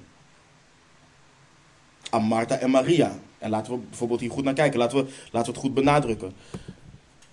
[2.09, 3.19] Aan Martha en Maria.
[3.37, 4.79] En laten we bijvoorbeeld hier goed naar kijken.
[4.79, 6.31] Laten we, laten we het goed benadrukken.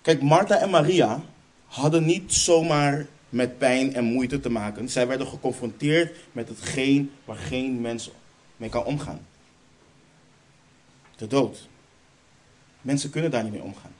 [0.01, 1.21] Kijk, Martha en Maria
[1.65, 4.89] hadden niet zomaar met pijn en moeite te maken.
[4.89, 8.11] Zij werden geconfronteerd met hetgeen waar geen mens
[8.57, 9.25] mee kan omgaan.
[11.15, 11.67] De dood.
[12.81, 13.93] Mensen kunnen daar niet mee omgaan.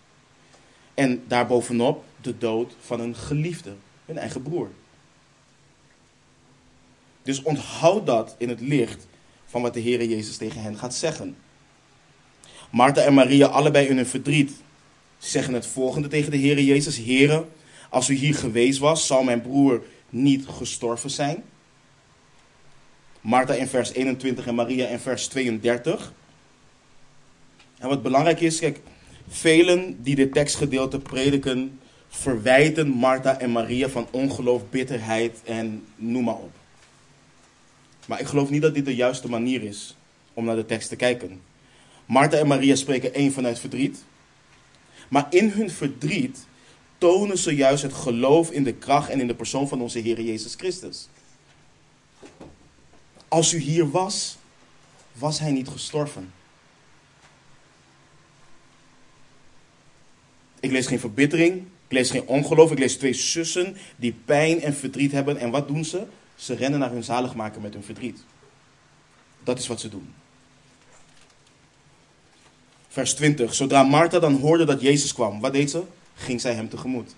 [0.93, 3.73] En daarbovenop de dood van een geliefde,
[4.05, 4.69] hun eigen broer.
[7.21, 9.07] Dus onthoud dat in het licht
[9.45, 11.37] van wat de Heer Jezus tegen hen gaat zeggen.
[12.69, 14.51] Martha en Maria, allebei in hun verdriet,
[15.17, 17.45] zeggen het volgende tegen de Heer Jezus: Heere,
[17.89, 21.43] als u hier geweest was, zou mijn broer niet gestorven zijn.
[23.21, 26.13] Martha in vers 21 en Maria in vers 32.
[27.77, 28.79] En wat belangrijk is, kijk,
[29.27, 36.35] velen die dit tekstgedeelte prediken, verwijten Martha en Maria van ongeloof, bitterheid en noem maar
[36.35, 36.51] op.
[38.05, 39.95] Maar ik geloof niet dat dit de juiste manier is
[40.33, 41.41] om naar de tekst te kijken.
[42.05, 44.03] Martha en Maria spreken één vanuit verdriet.
[45.09, 46.45] Maar in hun verdriet
[46.97, 50.21] tonen ze juist het geloof in de kracht en in de persoon van onze Heer
[50.21, 51.09] Jezus Christus.
[53.27, 54.37] Als u hier was,
[55.13, 56.33] was hij niet gestorven.
[60.59, 64.75] Ik lees geen verbittering, ik lees geen ongeloof, ik lees twee zussen die pijn en
[64.75, 65.37] verdriet hebben.
[65.37, 66.07] En wat doen ze?
[66.35, 68.23] Ze rennen naar hun zaligmaker met hun verdriet.
[69.43, 70.13] Dat is wat ze doen.
[72.95, 73.53] Vers 20.
[73.53, 75.83] Zodra Martha dan hoorde dat Jezus kwam, wat deed ze?
[76.15, 77.15] Ging zij hem tegemoet.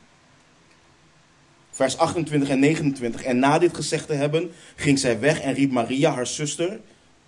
[1.71, 3.23] Vers 28 en 29.
[3.23, 6.79] En na dit gezegd te hebben, ging zij weg en riep Maria, haar zuster,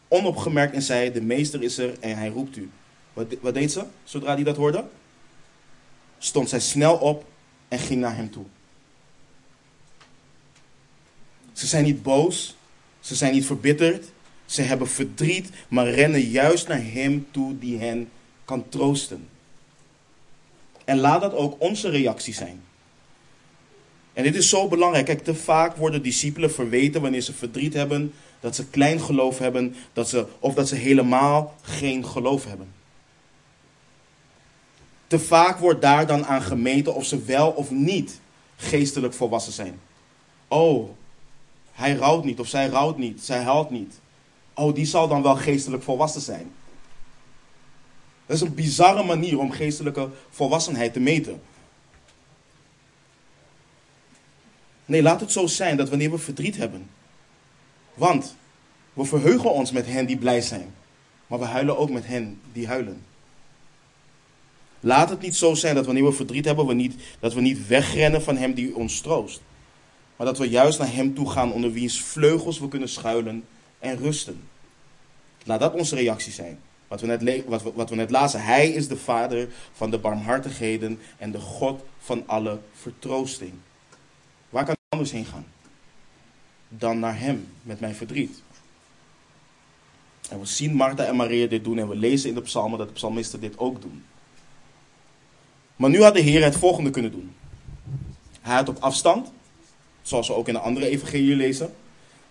[0.07, 2.69] onopgemerkt en zei: De meester is er en hij roept u.
[3.13, 4.85] Wat, wat deed ze zodra hij dat hoorde?
[6.17, 7.25] Stond zij snel op
[7.67, 8.45] en ging naar hem toe.
[11.53, 12.55] Ze zijn niet boos,
[12.99, 14.05] ze zijn niet verbitterd,
[14.45, 18.09] ze hebben verdriet, maar rennen juist naar hem toe die hen
[18.49, 19.27] kan troosten.
[20.85, 22.61] En laat dat ook onze reactie zijn.
[24.13, 25.05] En dit is zo belangrijk.
[25.05, 29.75] Kijk, te vaak worden discipelen verweten wanneer ze verdriet hebben, dat ze klein geloof hebben,
[29.93, 32.73] dat ze, of dat ze helemaal geen geloof hebben.
[35.07, 38.19] Te vaak wordt daar dan aan gemeten of ze wel of niet
[38.55, 39.79] geestelijk volwassen zijn.
[40.47, 40.89] Oh,
[41.71, 43.99] hij rouwt niet of zij rouwt niet, zij huilt niet.
[44.53, 46.51] Oh, die zal dan wel geestelijk volwassen zijn.
[48.29, 51.41] Dat is een bizarre manier om geestelijke volwassenheid te meten.
[54.85, 56.89] Nee, laat het zo zijn dat wanneer we verdriet hebben.
[57.93, 58.35] Want
[58.93, 60.73] we verheugen ons met hen die blij zijn.
[61.27, 63.03] Maar we huilen ook met hen die huilen.
[64.79, 67.67] Laat het niet zo zijn dat wanneer we verdriet hebben, we niet, dat we niet
[67.67, 69.41] wegrennen van hem die ons troost.
[70.15, 73.45] Maar dat we juist naar hem toe gaan onder wiens vleugels we kunnen schuilen
[73.79, 74.41] en rusten.
[75.43, 76.59] Laat dat onze reactie zijn.
[76.89, 78.43] Wat we, net wat, we, wat we net lazen.
[78.43, 83.53] Hij is de vader van de barmhartigheden en de God van alle vertroosting.
[84.49, 85.45] Waar kan ik anders heen gaan?
[86.67, 88.41] Dan naar hem met mijn verdriet.
[90.29, 92.87] En we zien Martha en Maria dit doen en we lezen in de psalmen dat
[92.87, 94.03] de psalmisten dit ook doen.
[95.75, 97.35] Maar nu had de Heer het volgende kunnen doen.
[98.41, 99.31] Hij had op afstand,
[100.01, 101.73] zoals we ook in de andere evangelie lezen,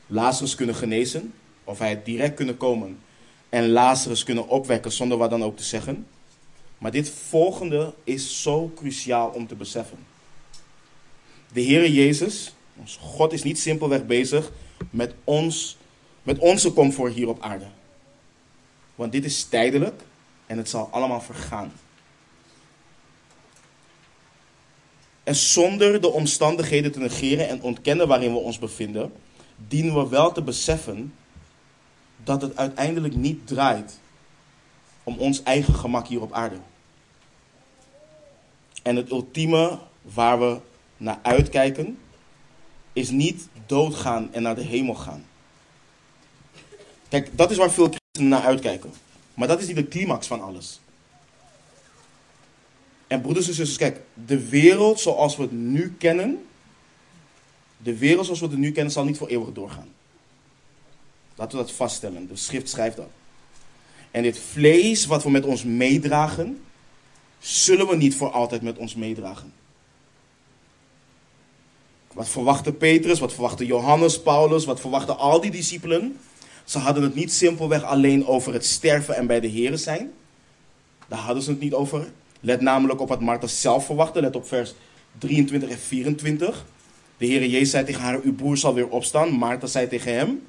[0.07, 1.35] Lazarus kunnen genezen.
[1.64, 2.99] Of hij had direct kunnen komen
[3.48, 6.06] en Lazarus kunnen opwekken zonder wat dan ook te zeggen.
[6.78, 9.98] Maar dit volgende is zo cruciaal om te beseffen.
[11.52, 14.52] De Heere Jezus, ons God is niet simpelweg bezig
[14.90, 15.76] met, ons,
[16.22, 17.66] met onze comfort hier op aarde.
[18.94, 20.02] Want dit is tijdelijk
[20.46, 21.72] en het zal allemaal vergaan.
[25.22, 29.12] En zonder de omstandigheden te negeren en ontkennen waarin we ons bevinden,
[29.68, 31.14] dienen we wel te beseffen
[32.24, 33.98] dat het uiteindelijk niet draait
[35.02, 36.59] om ons eigen gemak hier op aarde.
[38.83, 40.61] En het ultieme waar we
[40.96, 41.98] naar uitkijken,
[42.92, 45.24] is niet doodgaan en naar de hemel gaan.
[47.09, 48.92] Kijk, dat is waar veel christenen naar uitkijken.
[49.35, 50.81] Maar dat is niet de climax van alles.
[53.07, 56.46] En broeders en zusters, kijk, de wereld zoals we het nu kennen,
[57.76, 59.88] de wereld zoals we het nu kennen, zal niet voor eeuwig doorgaan.
[61.38, 62.29] Laten we dat vaststellen.
[62.29, 63.09] De schrift schrijft dat.
[64.11, 66.61] En dit vlees wat we met ons meedragen,
[67.38, 69.53] zullen we niet voor altijd met ons meedragen.
[72.12, 76.18] Wat verwachtte Petrus, wat verwachtte Johannes, Paulus, wat verwachten al die discipelen?
[76.64, 80.12] Ze hadden het niet simpelweg alleen over het sterven en bij de Here zijn.
[81.09, 82.09] Daar hadden ze het niet over.
[82.40, 84.20] Let namelijk op wat Martha zelf verwachtte.
[84.20, 84.74] Let op vers
[85.19, 86.65] 23 en 24.
[87.17, 89.29] De Heere Jezus zei tegen haar, uw broer zal weer opstaan.
[89.29, 90.42] Martha zei tegen hem,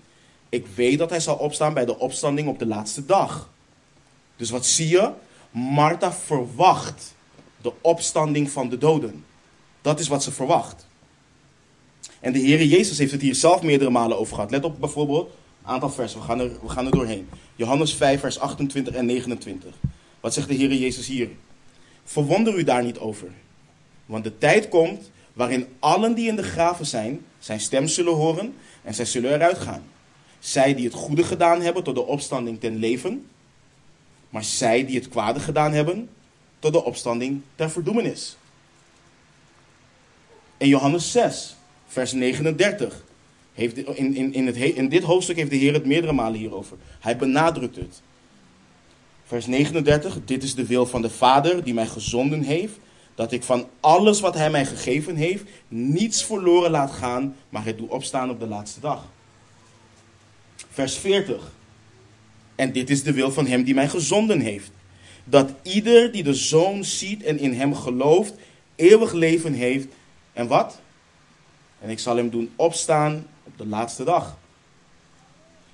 [0.50, 3.50] ik weet dat hij zal opstaan bij de opstanding op de laatste dag.
[4.36, 5.12] Dus wat zie je?
[5.52, 7.16] Martha verwacht
[7.62, 9.26] de opstanding van de doden.
[9.82, 10.88] Dat is wat ze verwacht.
[12.20, 14.52] En de Heere Jezus heeft het hier zelf meerdere malen over gehad.
[14.52, 15.30] Let op bijvoorbeeld
[15.64, 16.20] een aantal versen.
[16.20, 17.30] We gaan er, we gaan er doorheen.
[17.56, 19.74] Johannes 5, vers 28 en 29.
[20.20, 21.30] Wat zegt de Heere Jezus hier?
[22.04, 23.28] Verwonder u daar niet over.
[24.06, 28.56] Want de tijd komt waarin allen die in de graven zijn, zijn stem zullen horen
[28.84, 29.84] en zij zullen eruit gaan.
[30.40, 33.26] Zij die het goede gedaan hebben tot de opstanding ten leven,
[34.30, 36.10] maar zij die het kwade gedaan hebben
[36.60, 38.38] tot de opstanding ter verdoemenis.
[40.58, 41.56] In Johannes 6,
[41.88, 43.04] vers 39,
[43.54, 46.78] heeft, in, in, in, het, in dit hoofdstuk heeft de Heer het meerdere malen hierover.
[47.00, 48.02] Hij benadrukt het.
[49.26, 52.78] Vers 39, dit is de wil van de Vader die mij gezonden heeft,
[53.16, 57.78] dat ik van alles wat hij mij gegeven heeft, niets verloren laat gaan, maar het
[57.78, 59.06] doe opstaan op de laatste dag.
[60.80, 61.52] Vers 40.
[62.56, 64.72] En dit is de wil van hem die mij gezonden heeft.
[65.24, 68.34] Dat ieder die de zoon ziet en in hem gelooft,
[68.76, 69.88] eeuwig leven heeft.
[70.34, 70.80] En wat?
[71.82, 74.38] En ik zal hem doen opstaan op de laatste dag.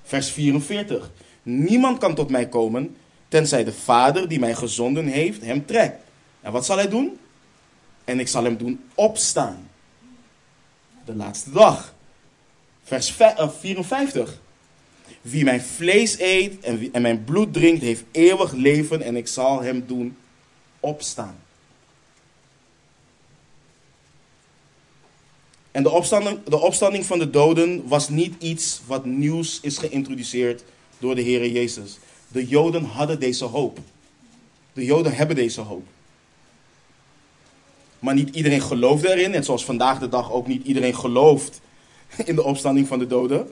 [0.03, 1.12] Vers 44.
[1.43, 2.95] Niemand kan tot mij komen,
[3.28, 6.03] tenzij de Vader die mij gezonden heeft hem trekt.
[6.41, 7.20] En wat zal hij doen?
[8.03, 9.70] En ik zal hem doen opstaan.
[11.06, 11.93] De laatste dag.
[12.84, 13.16] Vers
[13.60, 14.43] 54.
[15.22, 19.62] Wie mijn vlees eet en, en mijn bloed drinkt, heeft eeuwig leven en ik zal
[19.62, 20.18] hem doen
[20.80, 21.38] opstaan.
[25.72, 30.64] En de opstanding, de opstanding van de doden was niet iets wat nieuws is geïntroduceerd
[30.99, 31.97] door de Heer Jezus.
[32.28, 33.80] De Joden hadden deze hoop.
[34.74, 35.86] De Joden hebben deze hoop.
[37.99, 39.32] Maar niet iedereen geloofde erin.
[39.32, 41.62] Net zoals vandaag de dag ook niet iedereen gelooft
[42.26, 43.51] in de opstanding van de doden.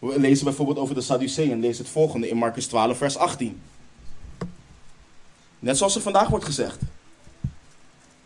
[0.00, 1.60] We lezen bijvoorbeeld over de Sadduceeën.
[1.60, 3.62] Lees het volgende in Marcus 12, vers 18.
[5.58, 6.80] Net zoals er vandaag wordt gezegd.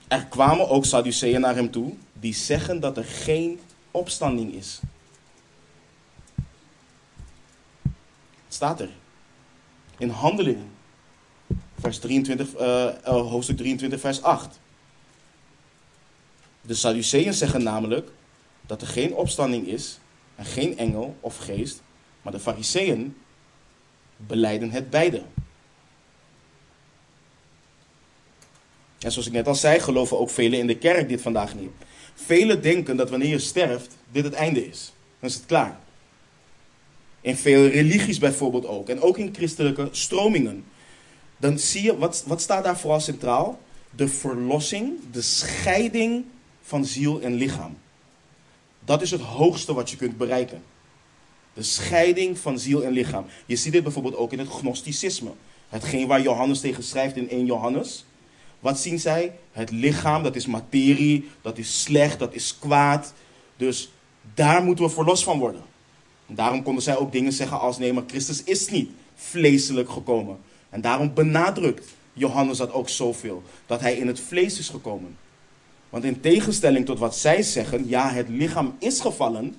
[0.08, 3.60] Er kwamen ook Sadduceeën naar hem toe die zeggen dat er geen
[3.90, 4.80] opstanding is.
[8.44, 8.90] Het staat er.
[9.98, 10.70] In Handelingen.
[11.80, 14.60] Vers 23, uh, uh, hoofdstuk 23, vers 8.
[16.60, 18.10] De Sadduceeën zeggen namelijk
[18.66, 19.98] dat er geen opstanding is
[20.36, 21.82] en geen engel of geest,
[22.22, 23.16] maar de Fariseeën
[24.16, 25.22] beleiden het beide.
[28.98, 31.70] En zoals ik net al zei, geloven ook velen in de kerk dit vandaag niet.
[32.14, 34.92] Velen denken dat wanneer je sterft, dit het einde is.
[35.20, 35.78] Dan is het klaar.
[37.20, 38.88] In vele religies bijvoorbeeld ook.
[38.88, 40.64] En ook in christelijke stromingen.
[41.36, 43.60] Dan zie je, wat, wat staat daar vooral centraal?
[43.90, 46.24] De verlossing, de scheiding
[46.62, 47.76] van ziel en lichaam.
[48.84, 50.62] Dat is het hoogste wat je kunt bereiken.
[51.52, 53.24] De scheiding van ziel en lichaam.
[53.46, 55.30] Je ziet dit bijvoorbeeld ook in het gnosticisme.
[55.68, 58.04] Hetgeen waar Johannes tegen schrijft in 1 Johannes.
[58.60, 59.32] Wat zien zij?
[59.52, 63.12] Het lichaam, dat is materie, dat is slecht, dat is kwaad.
[63.56, 63.90] Dus
[64.34, 65.62] daar moeten we verlost van worden.
[66.26, 70.38] En daarom konden zij ook dingen zeggen als nee, maar Christus is niet vleeselijk gekomen.
[70.70, 73.42] En daarom benadrukt Johannes dat ook zoveel.
[73.66, 75.16] Dat hij in het vlees is gekomen.
[75.94, 79.56] Want in tegenstelling tot wat zij zeggen, ja, het lichaam is gevallen,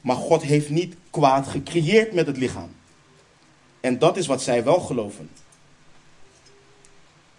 [0.00, 2.68] maar God heeft niet kwaad gecreëerd met het lichaam.
[3.80, 5.30] En dat is wat zij wel geloven.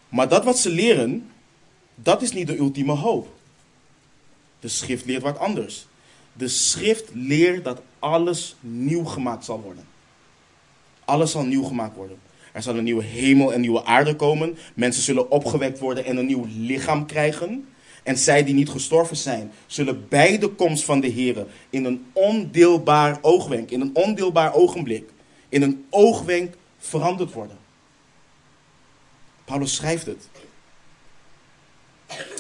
[0.10, 1.30] Maar dat wat ze leren,
[1.96, 3.28] dat is niet de ultieme hoop.
[4.60, 5.88] De schrift leert wat anders.
[6.34, 9.86] De schrift leert dat alles nieuw gemaakt zal worden.
[11.04, 12.18] Alles zal nieuw gemaakt worden.
[12.52, 14.58] Er zal een nieuwe hemel en nieuwe aarde komen.
[14.74, 17.68] Mensen zullen opgewekt worden en een nieuw lichaam krijgen.
[18.06, 22.06] En zij die niet gestorven zijn, zullen bij de komst van de Heer in een
[22.14, 25.10] ondeelbaar oogwenk, in een ondeelbaar ogenblik,
[25.50, 27.58] in een oogwenk veranderd worden.
[29.46, 30.30] Paulus schrijft het.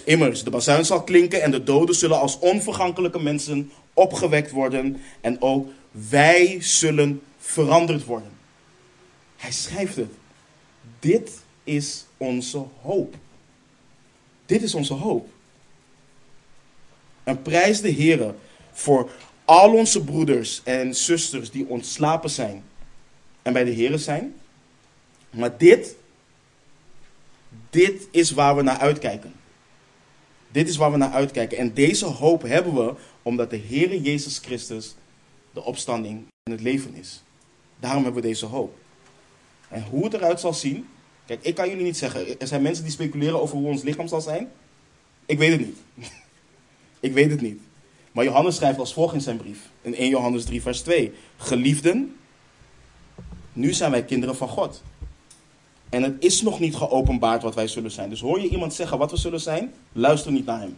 [0.04, 5.42] Immers, de bazuin zal klinken en de doden zullen als onvergankelijke mensen opgewekt worden en
[5.42, 8.32] ook wij zullen veranderd worden.
[9.38, 10.12] Hij schrijft het.
[11.00, 11.32] Dit
[11.64, 13.16] is onze hoop.
[14.46, 15.34] Dit is onze hoop.
[17.26, 18.34] En prijs de Heer
[18.72, 19.10] voor
[19.46, 22.64] al onze broeders en zusters die ontslapen zijn
[23.42, 24.36] en bij de Heer zijn.
[25.30, 25.96] Maar dit,
[27.70, 29.34] dit is waar we naar uitkijken.
[30.52, 31.58] Dit is waar we naar uitkijken.
[31.58, 34.96] En deze hoop hebben we omdat de Heer Jezus Christus
[35.54, 37.24] de opstanding en het leven is.
[37.80, 38.78] Daarom hebben we deze hoop.
[39.68, 40.88] En hoe het eruit zal zien.
[41.26, 42.40] Kijk, ik kan jullie niet zeggen.
[42.40, 44.52] Er zijn mensen die speculeren over hoe ons lichaam zal zijn.
[45.26, 46.12] Ik weet het niet.
[47.06, 47.62] Ik weet het niet.
[48.12, 49.70] Maar Johannes schrijft als volgt in zijn brief.
[49.82, 51.14] In 1 Johannes 3, vers 2.
[51.38, 52.16] Geliefden,
[53.54, 54.84] nu zijn wij kinderen van God.
[55.90, 58.10] En het is nog niet geopenbaard wat wij zullen zijn.
[58.10, 59.74] Dus hoor je iemand zeggen wat we zullen zijn?
[59.92, 60.78] Luister niet naar hem.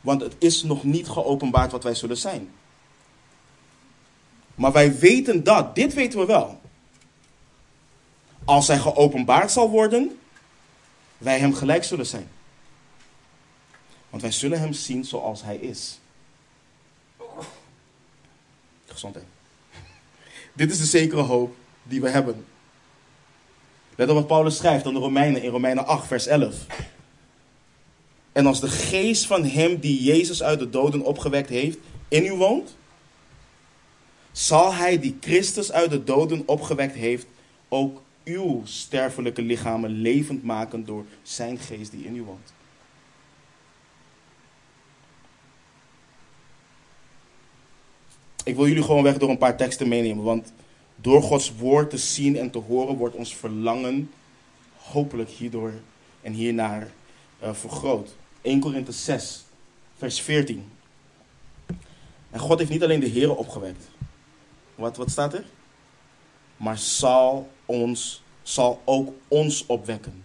[0.00, 2.48] Want het is nog niet geopenbaard wat wij zullen zijn.
[4.54, 6.60] Maar wij weten dat, dit weten we wel.
[8.44, 10.18] Als hij geopenbaard zal worden,
[11.18, 12.28] wij hem gelijk zullen zijn.
[14.10, 15.98] Want wij zullen hem zien zoals hij is.
[18.86, 19.26] Gezondheid.
[20.52, 22.44] Dit is de zekere hoop die we hebben.
[23.96, 26.66] Let op wat Paulus schrijft aan de Romeinen in Romeinen 8, vers 11.
[28.32, 31.78] En als de geest van hem die Jezus uit de doden opgewekt heeft
[32.08, 32.76] in u woont,
[34.32, 37.26] zal hij die Christus uit de doden opgewekt heeft
[37.68, 42.52] ook uw sterfelijke lichamen levend maken door zijn geest die in u woont.
[48.48, 50.24] Ik wil jullie gewoon weg door een paar teksten meenemen.
[50.24, 50.52] Want
[50.96, 54.10] door Gods woord te zien en te horen wordt ons verlangen
[54.76, 55.72] hopelijk hierdoor
[56.20, 56.90] en hiernaar
[57.42, 58.16] uh, vergroot.
[58.40, 59.44] 1 Korinthe 6,
[59.96, 60.70] vers 14.
[62.30, 63.88] En God heeft niet alleen de Here opgewekt.
[64.74, 65.44] Wat, wat staat er?
[66.56, 70.24] Maar zal, ons, zal ook ons opwekken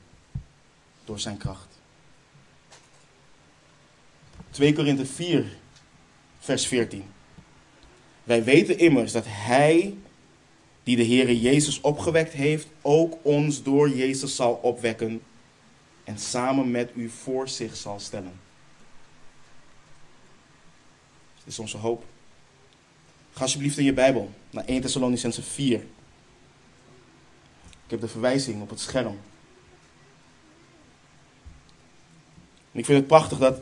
[1.05, 1.67] door zijn kracht.
[4.49, 5.57] 2 Korinthe 4,
[6.39, 7.12] vers 14.
[8.23, 9.97] Wij weten immers dat Hij,
[10.83, 15.21] die de Heere Jezus opgewekt heeft, ook ons door Jezus zal opwekken
[16.03, 18.39] en samen met u voor zich zal stellen.
[21.37, 22.03] Dit is onze hoop.
[23.33, 25.79] Ga alsjeblieft in je Bijbel naar 1 Thessalonicense 4.
[27.69, 29.19] Ik heb de verwijzing op het scherm.
[32.71, 33.59] En ik vind het prachtig dat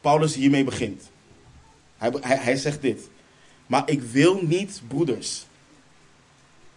[0.00, 1.10] Paulus hiermee begint.
[1.96, 3.08] Hij, hij, hij zegt dit.
[3.68, 5.46] Maar ik wil niet, broeders,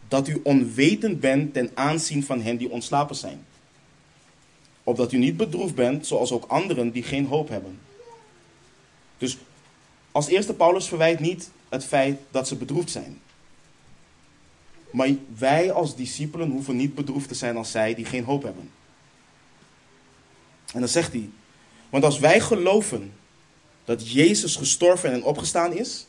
[0.07, 3.45] dat u onwetend bent ten aanzien van hen die ontslapen zijn.
[4.83, 7.79] Opdat u niet bedroefd bent, zoals ook anderen die geen hoop hebben.
[9.17, 9.37] Dus
[10.11, 13.21] als eerste Paulus verwijt niet het feit dat ze bedroefd zijn.
[14.91, 18.69] Maar wij als discipelen hoeven niet bedroefd te zijn als zij die geen hoop hebben.
[20.73, 21.29] En dan zegt hij,
[21.89, 23.13] want als wij geloven
[23.85, 26.05] dat Jezus gestorven en opgestaan is,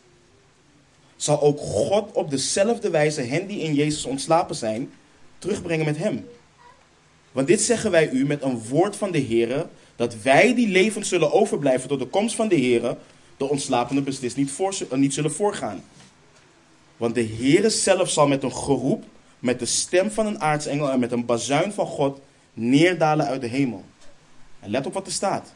[1.23, 4.93] zal ook God op dezelfde wijze hen die in Jezus ontslapen zijn,
[5.39, 6.29] terugbrengen met hem.
[7.33, 9.66] Want dit zeggen wij u met een woord van de Heer,
[9.97, 12.97] dat wij die levend zullen overblijven tot de komst van de Heer,
[13.37, 15.85] de ontslapende beslist niet, voor, eh, niet zullen voorgaan.
[16.97, 19.05] Want de Heere zelf zal met een geroep,
[19.39, 22.20] met de stem van een aartsengel en met een bazuin van God
[22.55, 23.85] neerdalen uit de hemel.
[24.61, 25.55] En let op wat er staat.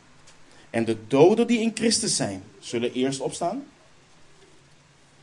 [0.70, 3.64] En de doden die in Christus zijn, zullen eerst opstaan.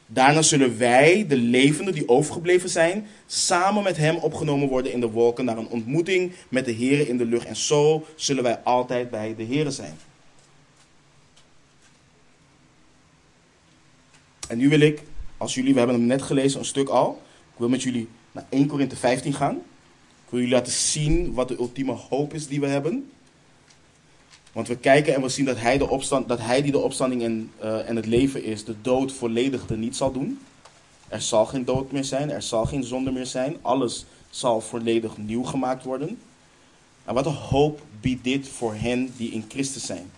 [0.08, 5.10] Daarna zullen wij, de levenden die overgebleven zijn, samen met hem opgenomen worden in de
[5.10, 7.46] wolken naar een ontmoeting met de Heer in de lucht.
[7.46, 9.98] En zo zullen wij altijd bij de Heer zijn.
[14.48, 15.02] En nu wil ik,
[15.38, 17.22] als jullie, we hebben hem net gelezen, een stuk al.
[17.54, 19.56] Ik wil met jullie naar 1 Korinthe 15 gaan.
[19.56, 23.12] Ik wil jullie laten zien wat de ultieme hoop is die we hebben.
[24.54, 27.24] Want we kijken en we zien dat hij, de opstand, dat hij die de opstanding
[27.24, 30.40] en, en het leven is, de dood volledig er niet zal doen.
[31.08, 33.58] Er zal geen dood meer zijn, er zal geen zonde meer zijn.
[33.62, 36.20] Alles zal volledig nieuw gemaakt worden.
[37.06, 40.12] En wat een hoop biedt dit voor hen die in Christus zijn.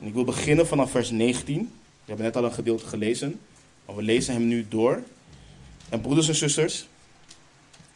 [0.00, 1.58] En ik wil beginnen vanaf vers 19.
[1.58, 1.68] We
[2.04, 3.40] hebben net al een gedeelte gelezen,
[3.86, 5.02] maar we lezen hem nu door.
[5.88, 6.86] En broeders en zusters,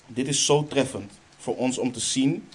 [0.06, 2.48] dit is zo treffend voor ons om te zien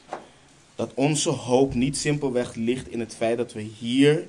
[0.82, 4.28] dat onze hoop niet simpelweg ligt in het feit dat we hier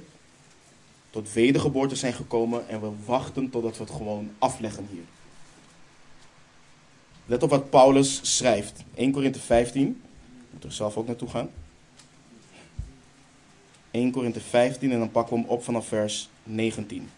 [1.10, 5.02] tot wedergeboorte zijn gekomen en we wachten totdat we het gewoon afleggen hier.
[7.26, 8.84] Let op wat Paulus schrijft.
[8.94, 9.88] 1 Korinthe 15.
[9.88, 11.50] Ik moet er zelf ook naartoe gaan.
[13.90, 17.10] 1 Korinthe 15 en dan pakken we hem op vanaf vers 19.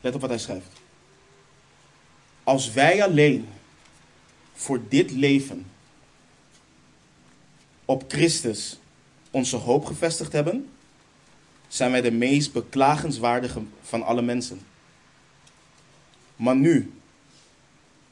[0.00, 0.83] Let op wat hij schrijft.
[2.44, 3.48] Als wij alleen
[4.52, 5.66] voor dit leven
[7.84, 8.78] op Christus
[9.30, 10.68] onze hoop gevestigd hebben,
[11.68, 14.60] zijn wij de meest beklagenswaardige van alle mensen.
[16.36, 16.92] Maar nu,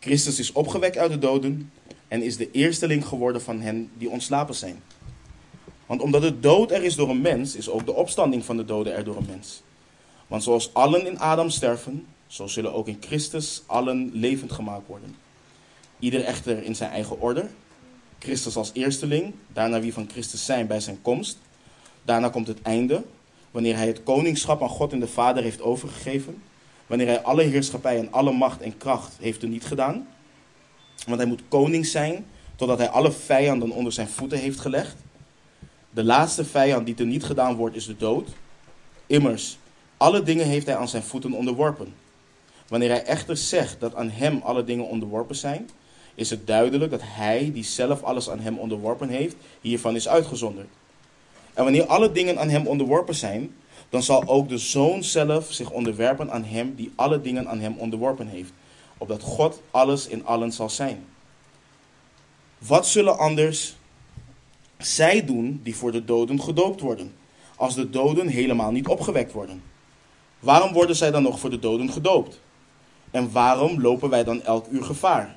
[0.01, 1.72] Christus is opgewekt uit de doden
[2.09, 4.83] en is de eersteling geworden van hen die ontslapen zijn.
[5.87, 8.64] Want omdat de dood er is door een mens, is ook de opstanding van de
[8.64, 9.62] doden er door een mens.
[10.26, 15.16] Want zoals allen in Adam sterven, zo zullen ook in Christus allen levend gemaakt worden.
[15.99, 17.49] Ieder echter in zijn eigen orde.
[18.18, 21.39] Christus als eersteling, daarna wie van Christus zijn bij zijn komst.
[22.03, 23.03] Daarna komt het einde,
[23.51, 26.43] wanneer hij het koningschap aan God en de Vader heeft overgegeven.
[26.87, 30.09] Wanneer hij alle heerschappij en alle macht en kracht heeft er niet gedaan.
[31.07, 32.26] Want hij moet koning zijn,
[32.57, 34.97] totdat hij alle vijanden onder zijn voeten heeft gelegd.
[35.91, 38.28] De laatste vijand die er niet gedaan wordt, is de dood.
[39.07, 39.59] Immers,
[39.97, 42.02] alle dingen heeft hij aan zijn voeten onderworpen.
[42.69, 45.69] Wanneer hij echter zegt dat aan hem alle dingen onderworpen zijn,
[46.15, 50.69] is het duidelijk dat hij, die zelf alles aan hem onderworpen heeft, hiervan is uitgezonderd.
[51.55, 53.55] En wanneer alle dingen aan hem onderworpen zijn,
[53.89, 57.75] dan zal ook de zoon zelf zich onderwerpen aan hem die alle dingen aan hem
[57.77, 58.53] onderworpen heeft,
[58.99, 61.05] opdat God alles in allen zal zijn.
[62.59, 63.77] Wat zullen anders
[64.79, 67.15] zij doen die voor de doden gedoopt worden,
[67.57, 69.63] als de doden helemaal niet opgewekt worden?
[70.39, 72.41] Waarom worden zij dan nog voor de doden gedoopt?
[73.13, 75.37] En waarom lopen wij dan elk uur gevaar?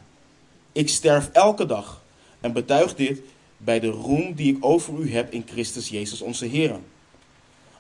[0.72, 2.02] Ik sterf elke dag
[2.40, 3.22] en betuig dit
[3.58, 6.80] bij de roem die ik over u heb in Christus Jezus onze Heer.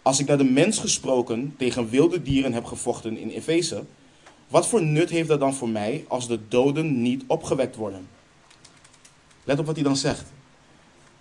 [0.01, 3.83] Als ik naar de mens gesproken tegen wilde dieren heb gevochten in Efeze,
[4.47, 8.07] wat voor nut heeft dat dan voor mij als de doden niet opgewekt worden?
[9.43, 10.25] Let op wat hij dan zegt.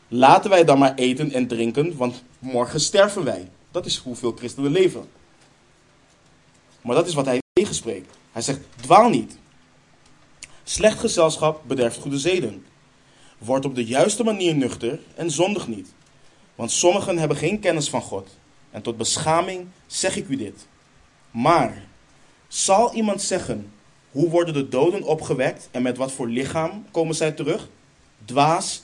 [0.09, 3.49] Laten wij dan maar eten en drinken, want morgen sterven wij.
[3.71, 5.05] Dat is hoeveel christenen leven.
[6.81, 8.17] Maar dat is wat hij tegenspreekt.
[8.35, 9.37] Hij zegt: dwaal niet.
[10.65, 12.65] Slecht gezelschap bederft goede zeden.
[13.39, 15.93] Word op de juiste manier nuchter en zondig niet.
[16.55, 18.37] Want sommigen hebben geen kennis van God.
[18.71, 20.67] En tot beschaming zeg ik u dit.
[21.31, 21.83] Maar
[22.49, 23.73] zal iemand zeggen:
[24.11, 27.69] Hoe worden de doden opgewekt en met wat voor lichaam komen zij terug?
[28.25, 28.83] Dwaas,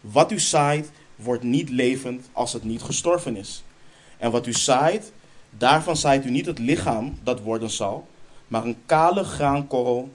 [0.00, 3.62] wat u zaait, wordt niet levend als het niet gestorven is.
[4.18, 5.12] En wat u zaait,
[5.50, 8.10] daarvan zaait u niet het lichaam dat worden zal,
[8.52, 10.10] maar een kale graankorrel,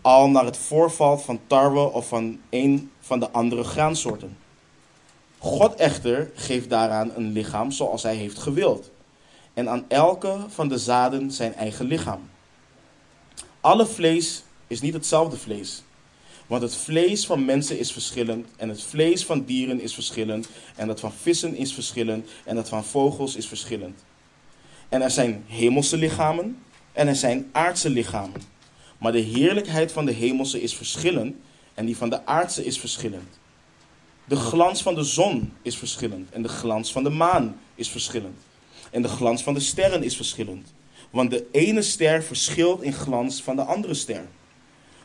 [0.00, 4.36] al naar het voorval van tarwe of van een van de andere graansoorten.
[5.38, 8.90] God echter geeft daaraan een lichaam zoals hij heeft gewild.
[9.52, 12.30] En aan elke van de zaden zijn eigen lichaam.
[13.60, 15.82] Alle vlees is niet hetzelfde vlees.
[16.46, 18.48] Want het vlees van mensen is verschillend.
[18.56, 20.48] En het vlees van dieren is verschillend.
[20.76, 22.30] En dat van vissen is verschillend.
[22.44, 24.04] En dat van vogels is verschillend.
[24.88, 26.62] En er zijn hemelse lichamen.
[26.94, 28.42] En er zijn aardse lichamen.
[28.98, 31.36] Maar de heerlijkheid van de hemelse is verschillend.
[31.74, 33.38] En die van de aardse is verschillend.
[34.24, 38.38] De glans van de zon is verschillend en de glans van de maan is verschillend.
[38.90, 40.72] En de glans van de sterren is verschillend.
[41.10, 44.24] Want de ene ster verschilt in glans van de andere ster.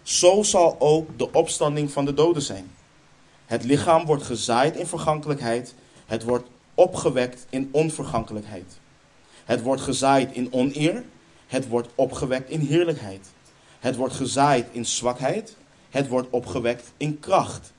[0.03, 2.71] Zo zal ook de opstanding van de doden zijn.
[3.45, 5.75] Het lichaam wordt gezaaid in vergankelijkheid,
[6.05, 8.79] het wordt opgewekt in onvergankelijkheid.
[9.45, 11.03] Het wordt gezaaid in oneer,
[11.49, 13.27] het wordt opgewekt in heerlijkheid.
[13.79, 15.55] Het wordt gezaaid in zwakheid,
[15.89, 17.73] het wordt opgewekt in kracht.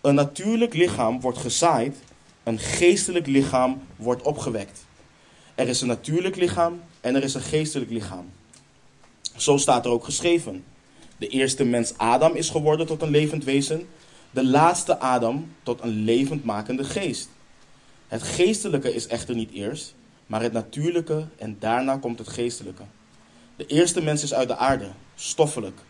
[0.00, 1.96] Een natuurlijk lichaam wordt gezaaid,
[2.42, 4.84] een geestelijk lichaam wordt opgewekt.
[5.54, 8.32] Er is een natuurlijk lichaam en er is een geestelijk lichaam.
[9.36, 10.64] Zo staat er ook geschreven.
[11.16, 13.88] De eerste mens Adam is geworden tot een levend wezen,
[14.30, 17.28] de laatste Adam tot een levendmakende geest.
[18.08, 19.94] Het geestelijke is echter niet eerst,
[20.26, 22.82] maar het natuurlijke en daarna komt het geestelijke.
[23.56, 25.80] De eerste mens is uit de aarde, stoffelijk.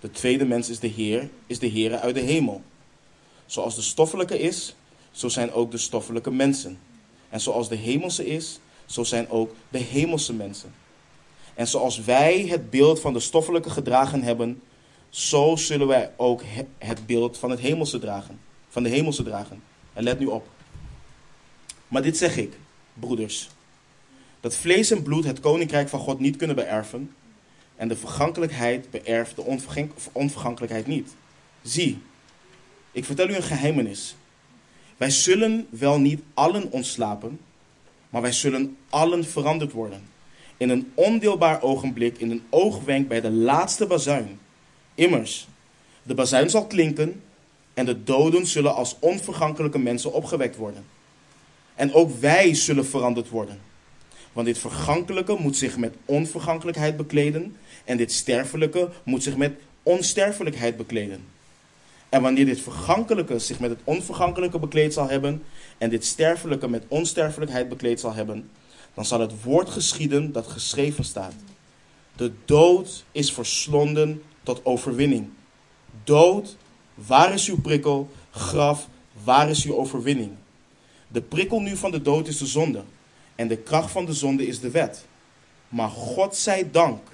[0.00, 2.62] De tweede mens is de Heer, is de Heer uit de hemel.
[3.46, 4.74] Zoals de stoffelijke is,
[5.10, 6.78] zo zijn ook de stoffelijke mensen.
[7.28, 10.74] En zoals de hemelse is, zo zijn ook de hemelse mensen.
[11.54, 14.62] En zoals wij het beeld van de stoffelijke gedragen hebben,
[15.08, 16.42] zo zullen wij ook
[16.78, 18.40] het beeld van het hemelse dragen.
[18.68, 19.62] Van de hemelse dragen.
[19.92, 20.46] En let nu op.
[21.88, 22.58] Maar dit zeg ik,
[22.94, 23.48] broeders.
[24.44, 27.10] Dat vlees en bloed het koninkrijk van God niet kunnen beërven.
[27.76, 29.58] En de vergankelijkheid beërft de
[30.12, 31.14] onvergankelijkheid niet.
[31.62, 31.98] Zie,
[32.92, 34.16] ik vertel u een geheimenis.
[34.96, 37.40] Wij zullen wel niet allen ontslapen,
[38.10, 40.02] maar wij zullen allen veranderd worden.
[40.56, 44.38] In een ondeelbaar ogenblik, in een oogwenk bij de laatste bazuin.
[44.94, 45.48] Immers,
[46.02, 47.22] de bazuin zal klinken
[47.74, 50.84] en de doden zullen als onvergankelijke mensen opgewekt worden.
[51.74, 53.72] En ook wij zullen veranderd worden.
[54.34, 60.76] Want dit vergankelijke moet zich met onvergankelijkheid bekleden en dit sterfelijke moet zich met onsterfelijkheid
[60.76, 61.24] bekleden.
[62.08, 65.42] En wanneer dit vergankelijke zich met het onvergankelijke bekleed zal hebben
[65.78, 68.50] en dit sterfelijke met onsterfelijkheid bekleed zal hebben,
[68.94, 71.34] dan zal het woord geschieden dat geschreven staat.
[72.16, 75.28] De dood is verslonden tot overwinning.
[76.04, 76.56] Dood,
[76.94, 78.10] waar is uw prikkel?
[78.30, 78.88] Graf,
[79.24, 80.30] waar is uw overwinning?
[81.08, 82.82] De prikkel nu van de dood is de zonde.
[83.34, 85.04] En de kracht van de zonde is de wet.
[85.68, 87.08] Maar God zij dank,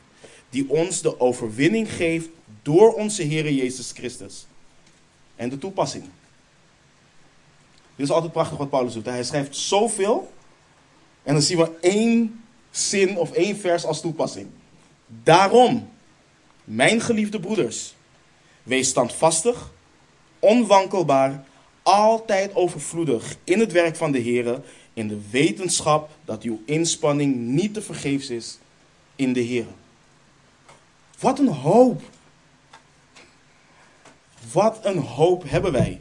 [0.50, 2.28] die ons de overwinning geeft
[2.62, 4.46] door onze Heer Jezus Christus
[5.36, 6.04] en de toepassing.
[7.96, 9.04] Dit is altijd prachtig wat Paulus doet.
[9.04, 10.32] Hij schrijft zoveel
[11.22, 14.48] en dan zien we één zin of één vers als toepassing.
[15.06, 15.90] Daarom,
[16.64, 17.94] mijn geliefde broeders,
[18.62, 19.72] wees standvastig,
[20.38, 21.44] onwankelbaar,
[21.82, 24.62] altijd overvloedig in het werk van de Heer,
[24.94, 28.58] in de wetenschap dat uw inspanning niet te vergeefs is
[29.16, 29.66] in de Heer.
[31.18, 32.02] Wat een hoop
[34.52, 36.00] wat een hoop hebben wij.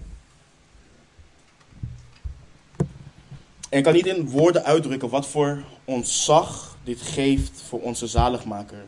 [3.70, 8.86] En ik kan niet in woorden uitdrukken wat voor ontzag dit geeft voor onze zaligmaker.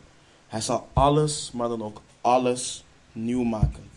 [0.47, 3.89] Hij zal alles, maar dan ook alles nieuw maken.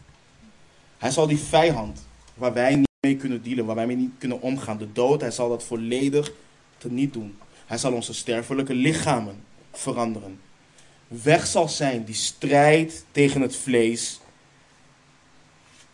[0.99, 4.41] Hij zal die vijand, waar wij niet mee kunnen dealen, waar wij mee niet kunnen
[4.41, 6.33] omgaan, de dood, hij zal dat volledig
[6.79, 7.37] teniet doen.
[7.67, 9.43] Hij zal onze sterfelijke lichamen
[9.73, 10.41] veranderen.
[11.09, 14.21] Weg zal zijn die strijd tegen het vlees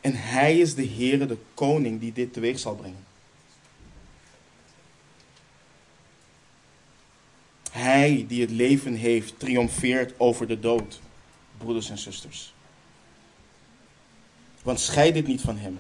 [0.01, 3.05] en hij is de Heere, de koning, die dit teweeg zal brengen.
[7.71, 11.01] Hij die het leven heeft, triomfeert over de dood,
[11.59, 12.55] broeders en zusters.
[14.63, 15.79] Want scheid dit niet van Hem.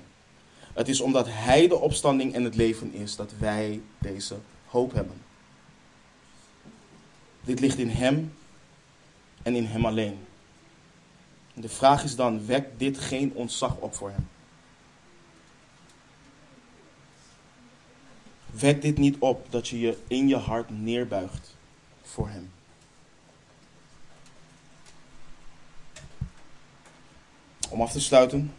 [0.80, 5.22] Het is omdat Hij de opstanding en het leven is dat wij deze hoop hebben.
[7.40, 8.34] Dit ligt in Hem
[9.42, 10.18] en in Hem alleen.
[11.54, 14.28] De vraag is dan, wekt dit geen ontzag op voor Hem?
[18.46, 21.56] Wekt dit niet op dat je je in je hart neerbuigt
[22.02, 22.50] voor Hem?
[27.70, 28.52] Om af te sluiten,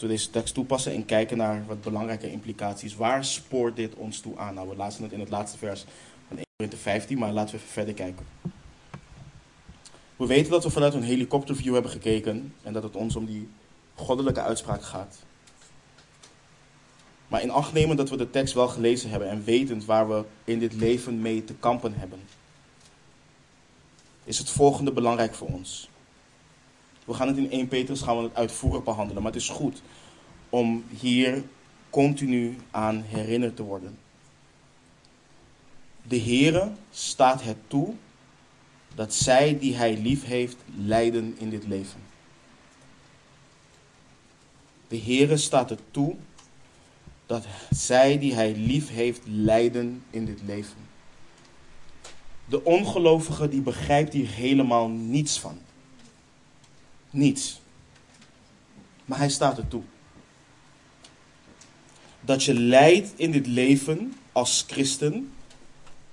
[0.00, 2.96] we deze tekst toepassen en kijken naar wat belangrijke implicaties.
[2.96, 4.54] Waar spoort dit ons toe aan?
[4.54, 5.84] Nou, we lazen het in het laatste vers
[6.28, 8.26] van 1 Korinthe 15, maar laten we even verder kijken.
[10.16, 13.48] We weten dat we vanuit een helikopterview hebben gekeken en dat het ons om die
[13.94, 15.16] goddelijke uitspraak gaat.
[17.28, 20.24] Maar in acht nemen dat we de tekst wel gelezen hebben en wetend waar we
[20.44, 22.20] in dit leven mee te kampen hebben,
[24.24, 25.89] is het volgende belangrijk voor ons.
[27.10, 29.82] We gaan het in 1 Petrus gaan we het uitvoerig behandelen, maar het is goed
[30.48, 31.44] om hier
[31.90, 33.98] continu aan herinnerd te worden.
[36.02, 37.94] De Heere staat het toe
[38.94, 42.00] dat zij die Hij lief heeft lijden in dit leven.
[44.88, 46.16] De Heere staat het toe
[47.26, 50.78] dat zij die Hij lief heeft lijden in dit leven.
[52.44, 55.58] De ongelovige die begrijpt hier helemaal niets van.
[57.10, 57.60] Niets.
[59.04, 59.82] Maar hij staat er toe.
[62.20, 65.32] Dat je lijdt in dit leven als christen.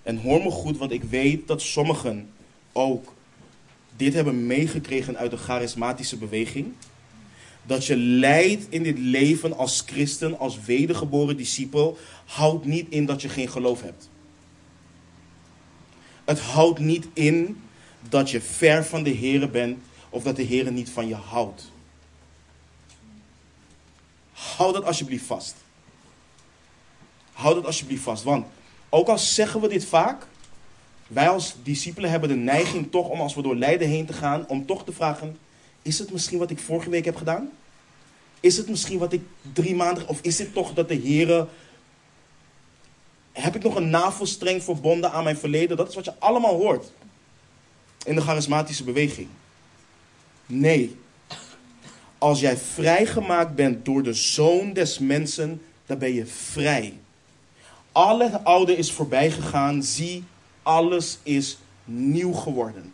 [0.04, 2.30] En hoor me goed, want ik weet dat sommigen
[2.72, 3.14] ook
[3.96, 6.74] dit hebben meegekregen uit de charismatische beweging.
[7.64, 13.22] Dat je lijdt in dit leven als christen, als wedergeboren discipel, houdt niet in dat
[13.22, 14.10] je geen geloof hebt.
[16.26, 17.62] Het houdt niet in
[18.10, 19.78] dat je ver van de Heer bent
[20.10, 21.72] of dat de Heer niet van je houdt.
[24.34, 25.56] Houd dat alsjeblieft vast.
[27.34, 28.46] Houd dat alsjeblieft vast, want
[28.90, 30.28] ook al zeggen we dit vaak,
[31.08, 34.48] wij als discipelen hebben de neiging toch om als we door lijden heen te gaan,
[34.48, 35.38] om toch te vragen,
[35.82, 37.50] is het misschien wat ik vorige week heb gedaan?
[38.40, 39.22] Is het misschien wat ik
[39.54, 41.48] drie maanden, of is het toch dat de Heer,
[43.32, 45.78] heb ik nog een navelstreng verbonden aan mijn verleden?
[45.78, 46.92] Dat is wat je allemaal hoort
[48.06, 49.28] in de charismatische beweging.
[50.48, 50.98] Nee.
[52.18, 56.94] Als jij vrijgemaakt bent door de zoon des mensen, dan ben je vrij.
[57.92, 59.84] Al het oude is voorbij gegaan.
[59.84, 60.24] Zie,
[60.64, 62.94] alles is nieuw geworden.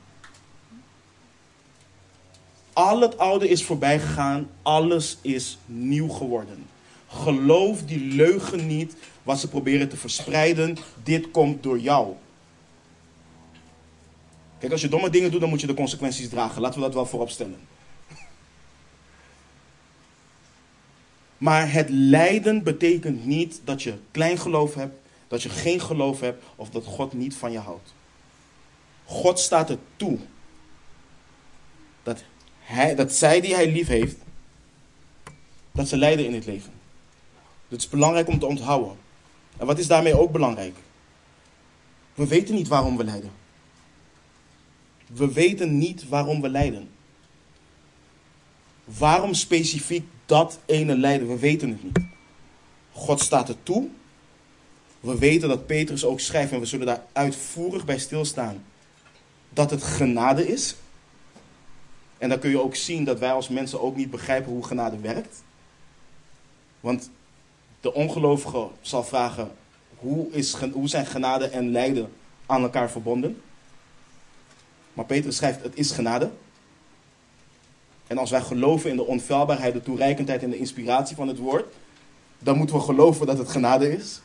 [2.74, 4.50] Al het oude is voorbij gegaan.
[4.62, 6.66] Alles is nieuw geworden.
[7.08, 10.78] Geloof die leugen niet, wat ze proberen te verspreiden.
[11.04, 12.14] Dit komt door jou.
[14.64, 16.62] Kijk, als je domme dingen doet, dan moet je de consequenties dragen.
[16.62, 17.60] Laten we dat wel voorop stellen.
[21.38, 24.96] Maar het lijden betekent niet dat je klein geloof hebt,
[25.28, 27.94] dat je geen geloof hebt of dat God niet van je houdt.
[29.06, 30.18] God staat er toe
[32.04, 32.24] dat,
[32.60, 34.18] hij, dat zij die hij lief heeft,
[35.72, 36.72] dat ze lijden in het leven.
[37.68, 38.98] Dat is belangrijk om te onthouden.
[39.58, 40.76] En wat is daarmee ook belangrijk?
[42.14, 43.43] We weten niet waarom we lijden.
[45.14, 46.90] We weten niet waarom we lijden.
[48.86, 51.28] Waarom specifiek dat ene lijden?
[51.28, 52.00] We weten het niet.
[52.92, 53.88] God staat er toe.
[55.00, 58.64] We weten dat Petrus ook schrijft, en we zullen daar uitvoerig bij stilstaan,
[59.50, 60.76] dat het genade is.
[62.18, 65.00] En dan kun je ook zien dat wij als mensen ook niet begrijpen hoe genade
[65.00, 65.44] werkt.
[66.80, 67.10] Want
[67.82, 69.52] de ongelovige zal vragen,
[69.96, 72.12] hoe, is, hoe zijn genade en lijden
[72.46, 73.42] aan elkaar verbonden?
[74.94, 76.32] Maar Petrus schrijft, het is genade.
[78.08, 81.74] En als wij geloven in de onfeilbaarheid, de toereikendheid en de inspiratie van het woord,
[82.40, 84.22] dan moeten we geloven dat het genade is.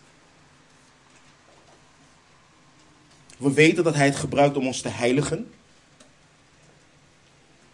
[3.37, 5.51] We weten dat Hij het gebruikt om ons te heiligen.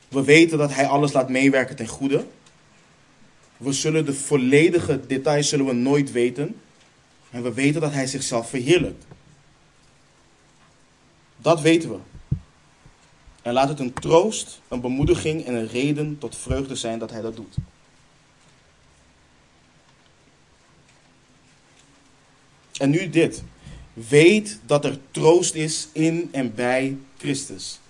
[0.09, 2.27] We weten dat Hij alles laat meewerken ten goede.
[3.57, 6.61] We zullen de volledige details zullen we nooit weten.
[7.31, 9.05] En we weten dat Hij zichzelf verheerlijkt.
[11.37, 11.99] Dat weten we.
[13.45, 17.21] En laat het een troost, een bemoediging en een reden tot vreugde zijn dat hij
[17.21, 17.57] dat doet.
[22.73, 23.43] En nu dit.
[23.93, 27.81] Weet dat er troost is in en bij Christus.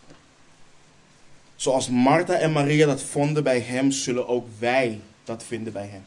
[1.57, 6.05] Zoals Martha en Maria dat vonden bij hem, zullen ook wij dat vinden bij hem.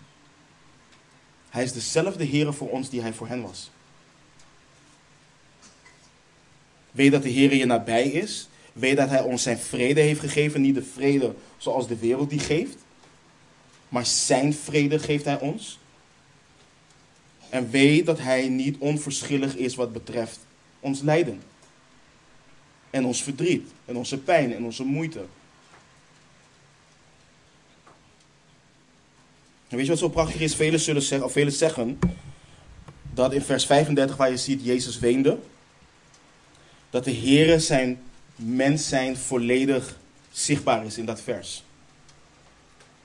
[1.49, 3.71] Hij is dezelfde Heer voor ons die hij voor hen was.
[6.91, 8.47] Weet dat de Heer je nabij is.
[8.77, 10.61] Weet dat Hij ons zijn vrede heeft gegeven.
[10.61, 12.77] Niet de vrede zoals de wereld die geeft.
[13.89, 15.79] Maar zijn vrede geeft Hij ons.
[17.49, 20.39] En weet dat Hij niet onverschillig is wat betreft
[20.79, 21.41] ons lijden.
[22.89, 23.69] En ons verdriet.
[23.85, 25.25] En onze pijn en onze moeite.
[29.67, 30.55] En weet je wat zo prachtig is?
[30.55, 31.99] Velen zullen zeggen, of velen zeggen
[33.13, 35.39] dat in vers 35 waar je ziet Jezus weende,
[36.89, 37.99] dat de Heere zijn
[38.37, 39.97] mens zijn volledig
[40.31, 41.63] zichtbaar is in dat vers.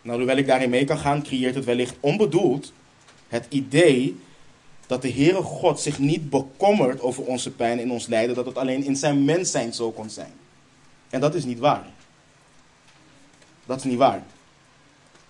[0.03, 2.73] Nou, hoewel ik daarin mee kan gaan, creëert het wellicht onbedoeld
[3.29, 4.21] het idee
[4.87, 8.59] dat de Heere God zich niet bekommert over onze pijn en ons lijden, dat het
[8.59, 10.33] alleen in zijn mens zijn zo kon zijn.
[11.11, 11.87] En dat is niet waar.
[13.67, 14.23] Dat is niet waar.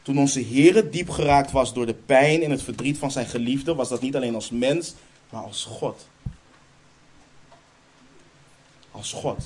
[0.02, 3.74] Toen onze Heere diep geraakt was door de pijn en het verdriet van zijn geliefde,
[3.74, 4.94] was dat niet alleen als mens,
[5.30, 6.06] maar als God.
[8.90, 9.44] Als God.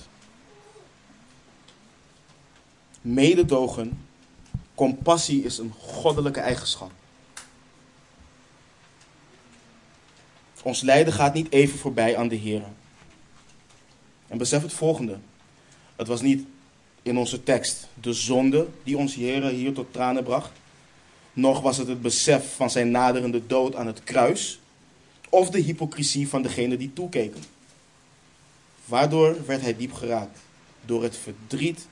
[3.07, 4.07] Mededogen,
[4.75, 6.91] compassie is een goddelijke eigenschap.
[10.63, 12.63] Ons lijden gaat niet even voorbij aan de Heer.
[14.27, 15.19] En besef het volgende.
[15.97, 16.47] Het was niet
[17.03, 20.51] in onze tekst de zonde die ons Heer hier tot tranen bracht.
[21.33, 24.61] Nog was het het besef van zijn naderende dood aan het kruis.
[25.29, 27.43] Of de hypocrisie van degene die toekeken.
[28.85, 30.39] Waardoor werd hij diep geraakt?
[30.85, 31.87] Door het verdriet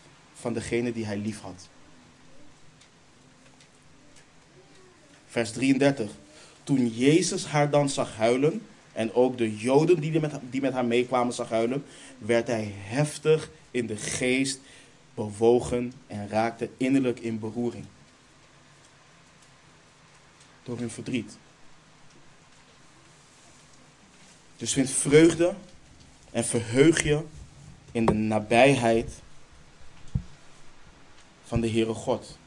[0.45, 1.69] van degene die hij lief had.
[5.27, 6.11] Vers 33.
[6.65, 10.85] Toen Jezus haar dan zag huilen, en ook de Joden die met, die met haar
[10.85, 11.85] meekwamen zag huilen,
[12.19, 14.61] werd hij heftig in de geest
[15.15, 17.85] bewogen en raakte innerlijk in beroering.
[20.63, 21.37] Door hun verdriet.
[24.57, 25.55] Dus vind vreugde
[26.31, 27.23] en verheug je
[27.93, 29.23] in de nabijheid
[31.45, 32.39] van de Heere God.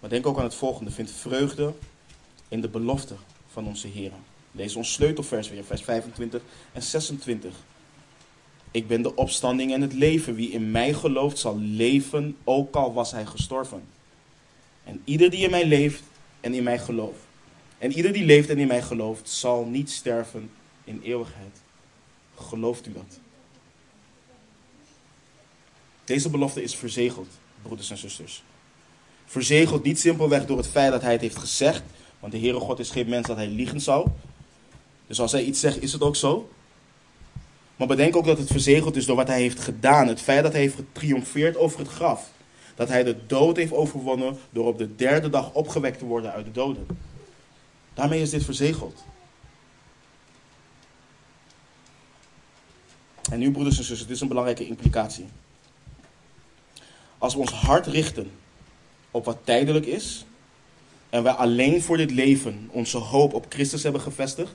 [0.00, 0.90] Maar denk ook aan het volgende.
[0.90, 1.74] Vind vreugde
[2.48, 3.14] in de belofte
[3.48, 4.12] van onze Heer.
[4.52, 6.42] Lees ons sleutelvers weer, vers 25
[6.72, 7.54] en 26.
[8.70, 10.34] Ik ben de opstanding en het leven.
[10.34, 13.82] Wie in mij gelooft zal leven, ook al was hij gestorven.
[14.84, 16.02] En ieder die in mij leeft
[16.40, 17.20] en in mij gelooft.
[17.78, 20.50] En ieder die leeft en in mij gelooft, zal niet sterven
[20.84, 21.60] in eeuwigheid.
[22.34, 23.18] Gelooft u dat?
[26.04, 27.28] Deze belofte is verzegeld,
[27.62, 28.42] broeders en zusters.
[29.26, 31.82] Verzegeld niet simpelweg door het feit dat hij het heeft gezegd,
[32.20, 34.08] want de Heere God is geen mens dat hij liegen zou.
[35.06, 36.50] Dus als hij iets zegt, is het ook zo.
[37.76, 40.08] Maar bedenk ook dat het verzegeld is door wat hij heeft gedaan.
[40.08, 42.30] Het feit dat hij heeft getriomfeerd over het graf.
[42.74, 46.44] Dat hij de dood heeft overwonnen door op de derde dag opgewekt te worden uit
[46.44, 46.86] de doden.
[47.94, 49.04] Daarmee is dit verzegeld.
[53.30, 55.26] En nu, broeders en zussen, dit is een belangrijke implicatie.
[57.24, 58.30] Als we ons hart richten
[59.10, 60.24] op wat tijdelijk is,
[61.10, 64.54] en wij alleen voor dit leven onze hoop op Christus hebben gevestigd,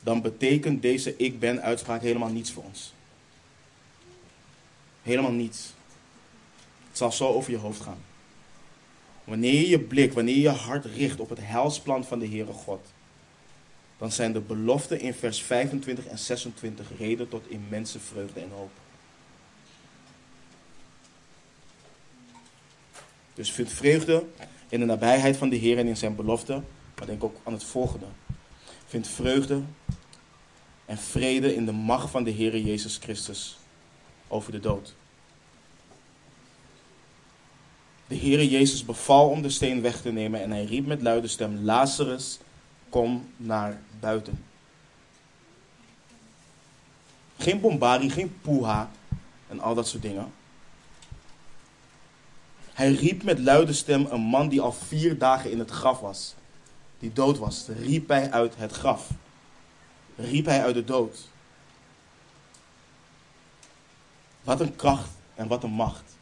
[0.00, 2.92] dan betekent deze ik ben uitspraak helemaal niets voor ons.
[5.02, 5.72] Helemaal niets.
[6.88, 8.02] Het zal zo over je hoofd gaan.
[9.24, 12.86] Wanneer je blik, wanneer je hart richt op het heilsplan van de Heere God,
[13.98, 18.81] dan zijn de beloften in vers 25 en 26 reden tot immense vreugde en hoop.
[23.34, 24.24] Dus vind vreugde
[24.68, 26.62] in de nabijheid van de Heer en in zijn belofte,
[26.98, 28.06] maar denk ook aan het volgende.
[28.86, 29.62] Vind vreugde
[30.84, 33.58] en vrede in de macht van de Heer Jezus Christus
[34.28, 34.94] over de dood.
[38.06, 41.28] De Heere Jezus beval om de steen weg te nemen en hij riep met luide
[41.28, 42.38] stem, Lazarus,
[42.88, 44.44] kom naar buiten.
[47.38, 48.90] Geen bombari, geen poeha
[49.48, 50.32] en al dat soort dingen.
[52.72, 56.34] Hij riep met luide stem een man die al vier dagen in het graf was,
[56.98, 59.10] die dood was, riep hij uit het graf.
[60.16, 61.28] Riep hij uit de dood.
[64.42, 66.16] Wat een kracht en wat een macht.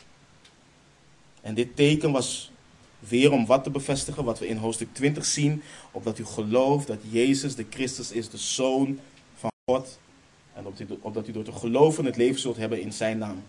[1.40, 2.50] En dit teken was
[2.98, 6.98] weer om wat te bevestigen, wat we in hoofdstuk 20 zien, opdat u gelooft dat
[7.10, 8.98] Jezus de Christus is, de Zoon
[9.34, 9.98] van God.
[10.54, 10.66] En
[11.00, 13.42] opdat u door te geloven het leven zult hebben in zijn naam.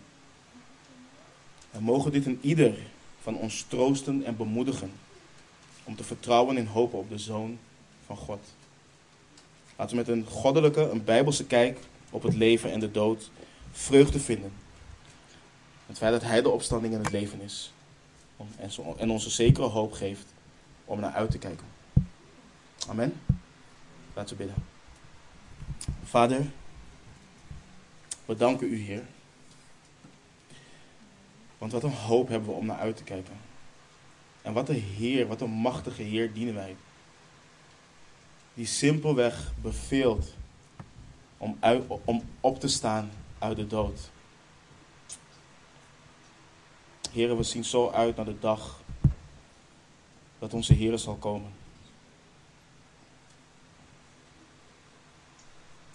[1.72, 2.74] En mogen dit in ieder
[3.20, 4.92] van ons troosten en bemoedigen.
[5.84, 7.58] Om te vertrouwen en hopen op de Zoon
[8.06, 8.40] van God.
[9.76, 11.78] Laten we met een goddelijke, een bijbelse kijk
[12.10, 13.30] op het leven en de dood
[13.72, 14.52] vreugde vinden.
[15.86, 17.72] Het feit dat Hij de opstanding en het leven is.
[18.96, 20.26] En onze zekere hoop geeft
[20.84, 21.66] om naar uit te kijken.
[22.88, 23.20] Amen.
[24.14, 24.64] Laten we bidden.
[26.04, 26.46] Vader,
[28.24, 29.02] We danken u, Heer.
[31.62, 33.34] Want wat een hoop hebben we om naar uit te kijken.
[34.42, 36.76] En wat een Heer, wat een machtige Heer dienen wij.
[38.54, 40.34] Die simpelweg beveelt
[41.38, 44.10] om, uit, om op te staan uit de dood.
[47.12, 48.80] Heren, we zien zo uit naar de dag
[50.38, 51.52] dat onze Heer zal komen.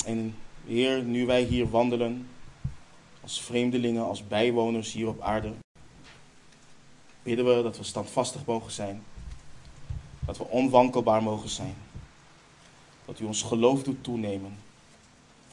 [0.05, 2.27] En Heer, nu wij hier wandelen,
[3.27, 5.53] als vreemdelingen, als bijwoners hier op aarde,
[7.23, 9.03] bidden we dat we standvastig mogen zijn,
[10.25, 11.75] dat we onwankelbaar mogen zijn,
[13.05, 14.57] dat u ons geloof doet toenemen.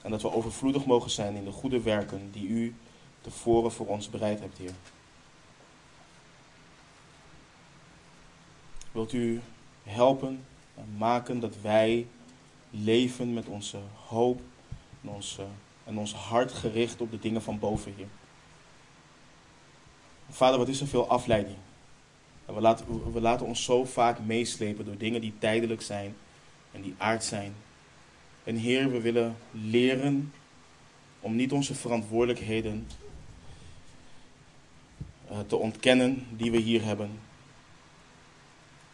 [0.02, 2.74] En dat we overvloedig mogen zijn in de goede werken die u
[3.20, 4.74] tevoren voor ons bereid hebt, Heer.
[8.92, 9.40] Wilt u
[9.82, 10.44] helpen
[10.74, 12.06] en maken dat wij
[12.70, 14.40] leven met onze hoop
[15.02, 15.46] en, onze,
[15.84, 18.08] en ons hart gericht op de dingen van boven, Heer.
[20.30, 21.56] Vader, wat is er veel afleiding?
[22.44, 26.14] we, laten, we laten ons zo vaak meeslepen door dingen die tijdelijk zijn
[26.72, 27.54] en die aard zijn.
[28.44, 30.32] En Heer, we willen leren
[31.20, 32.86] om niet onze verantwoordelijkheden
[35.30, 37.10] uh, te ontkennen die we hier hebben.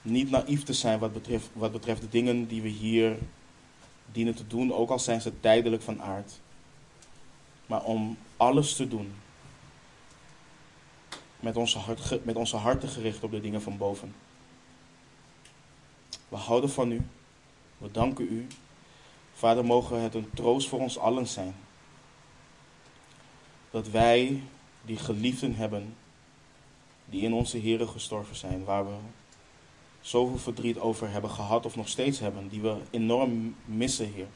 [0.03, 3.17] Niet naïef te zijn wat betreft, wat betreft de dingen die we hier
[4.13, 6.41] dienen te doen, ook al zijn ze tijdelijk van aard.
[7.71, 9.13] Maar om alles te doen
[11.41, 14.15] met onze, hart, met onze harten gericht op de dingen van boven.
[16.29, 17.07] We houden van u.
[17.79, 18.47] We danken u.
[19.33, 21.55] Vader, mogen het een troost voor ons allen zijn.
[23.71, 24.43] Dat wij
[24.83, 25.97] die geliefden hebben,
[27.05, 28.97] die in onze Here gestorven zijn, waar we
[30.01, 34.29] zoveel verdriet over hebben gehad of nog steeds hebben, die we enorm missen, Heer.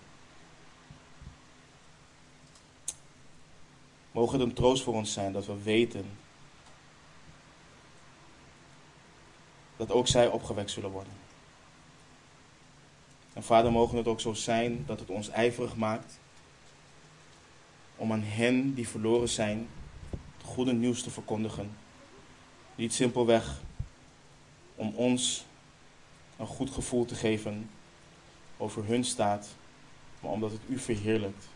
[4.15, 6.05] Mogen het een troost voor ons zijn dat we weten
[9.77, 11.13] dat ook zij opgewekt zullen worden.
[13.33, 16.19] En vader, mogen het ook zo zijn dat het ons ijverig maakt
[17.97, 19.69] om aan hen die verloren zijn
[20.11, 21.77] het goede nieuws te verkondigen.
[22.75, 23.63] Niet simpelweg
[24.75, 25.45] om ons
[26.37, 27.71] een goed gevoel te geven
[28.57, 29.55] over hun staat,
[30.21, 31.49] maar omdat het u verheerlijkt.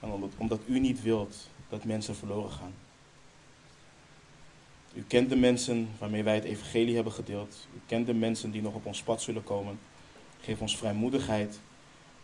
[0.00, 2.74] En omdat, omdat u niet wilt dat mensen verloren gaan.
[4.94, 7.68] U kent de mensen waarmee wij het evangelie hebben gedeeld.
[7.74, 9.78] U kent de mensen die nog op ons pad zullen komen.
[10.40, 11.60] Geef ons vrijmoedigheid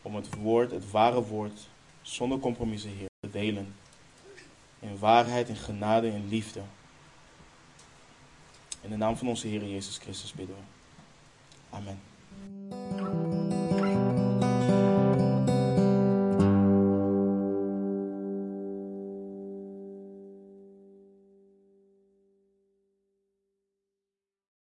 [0.02, 1.68] om het woord, het ware woord,
[2.02, 3.74] zonder compromissen, Heer, te delen.
[4.80, 6.60] In waarheid, in genade, in liefde.
[8.80, 10.62] In de naam van onze Heer Jezus Christus bidden we.
[11.76, 12.07] Amen.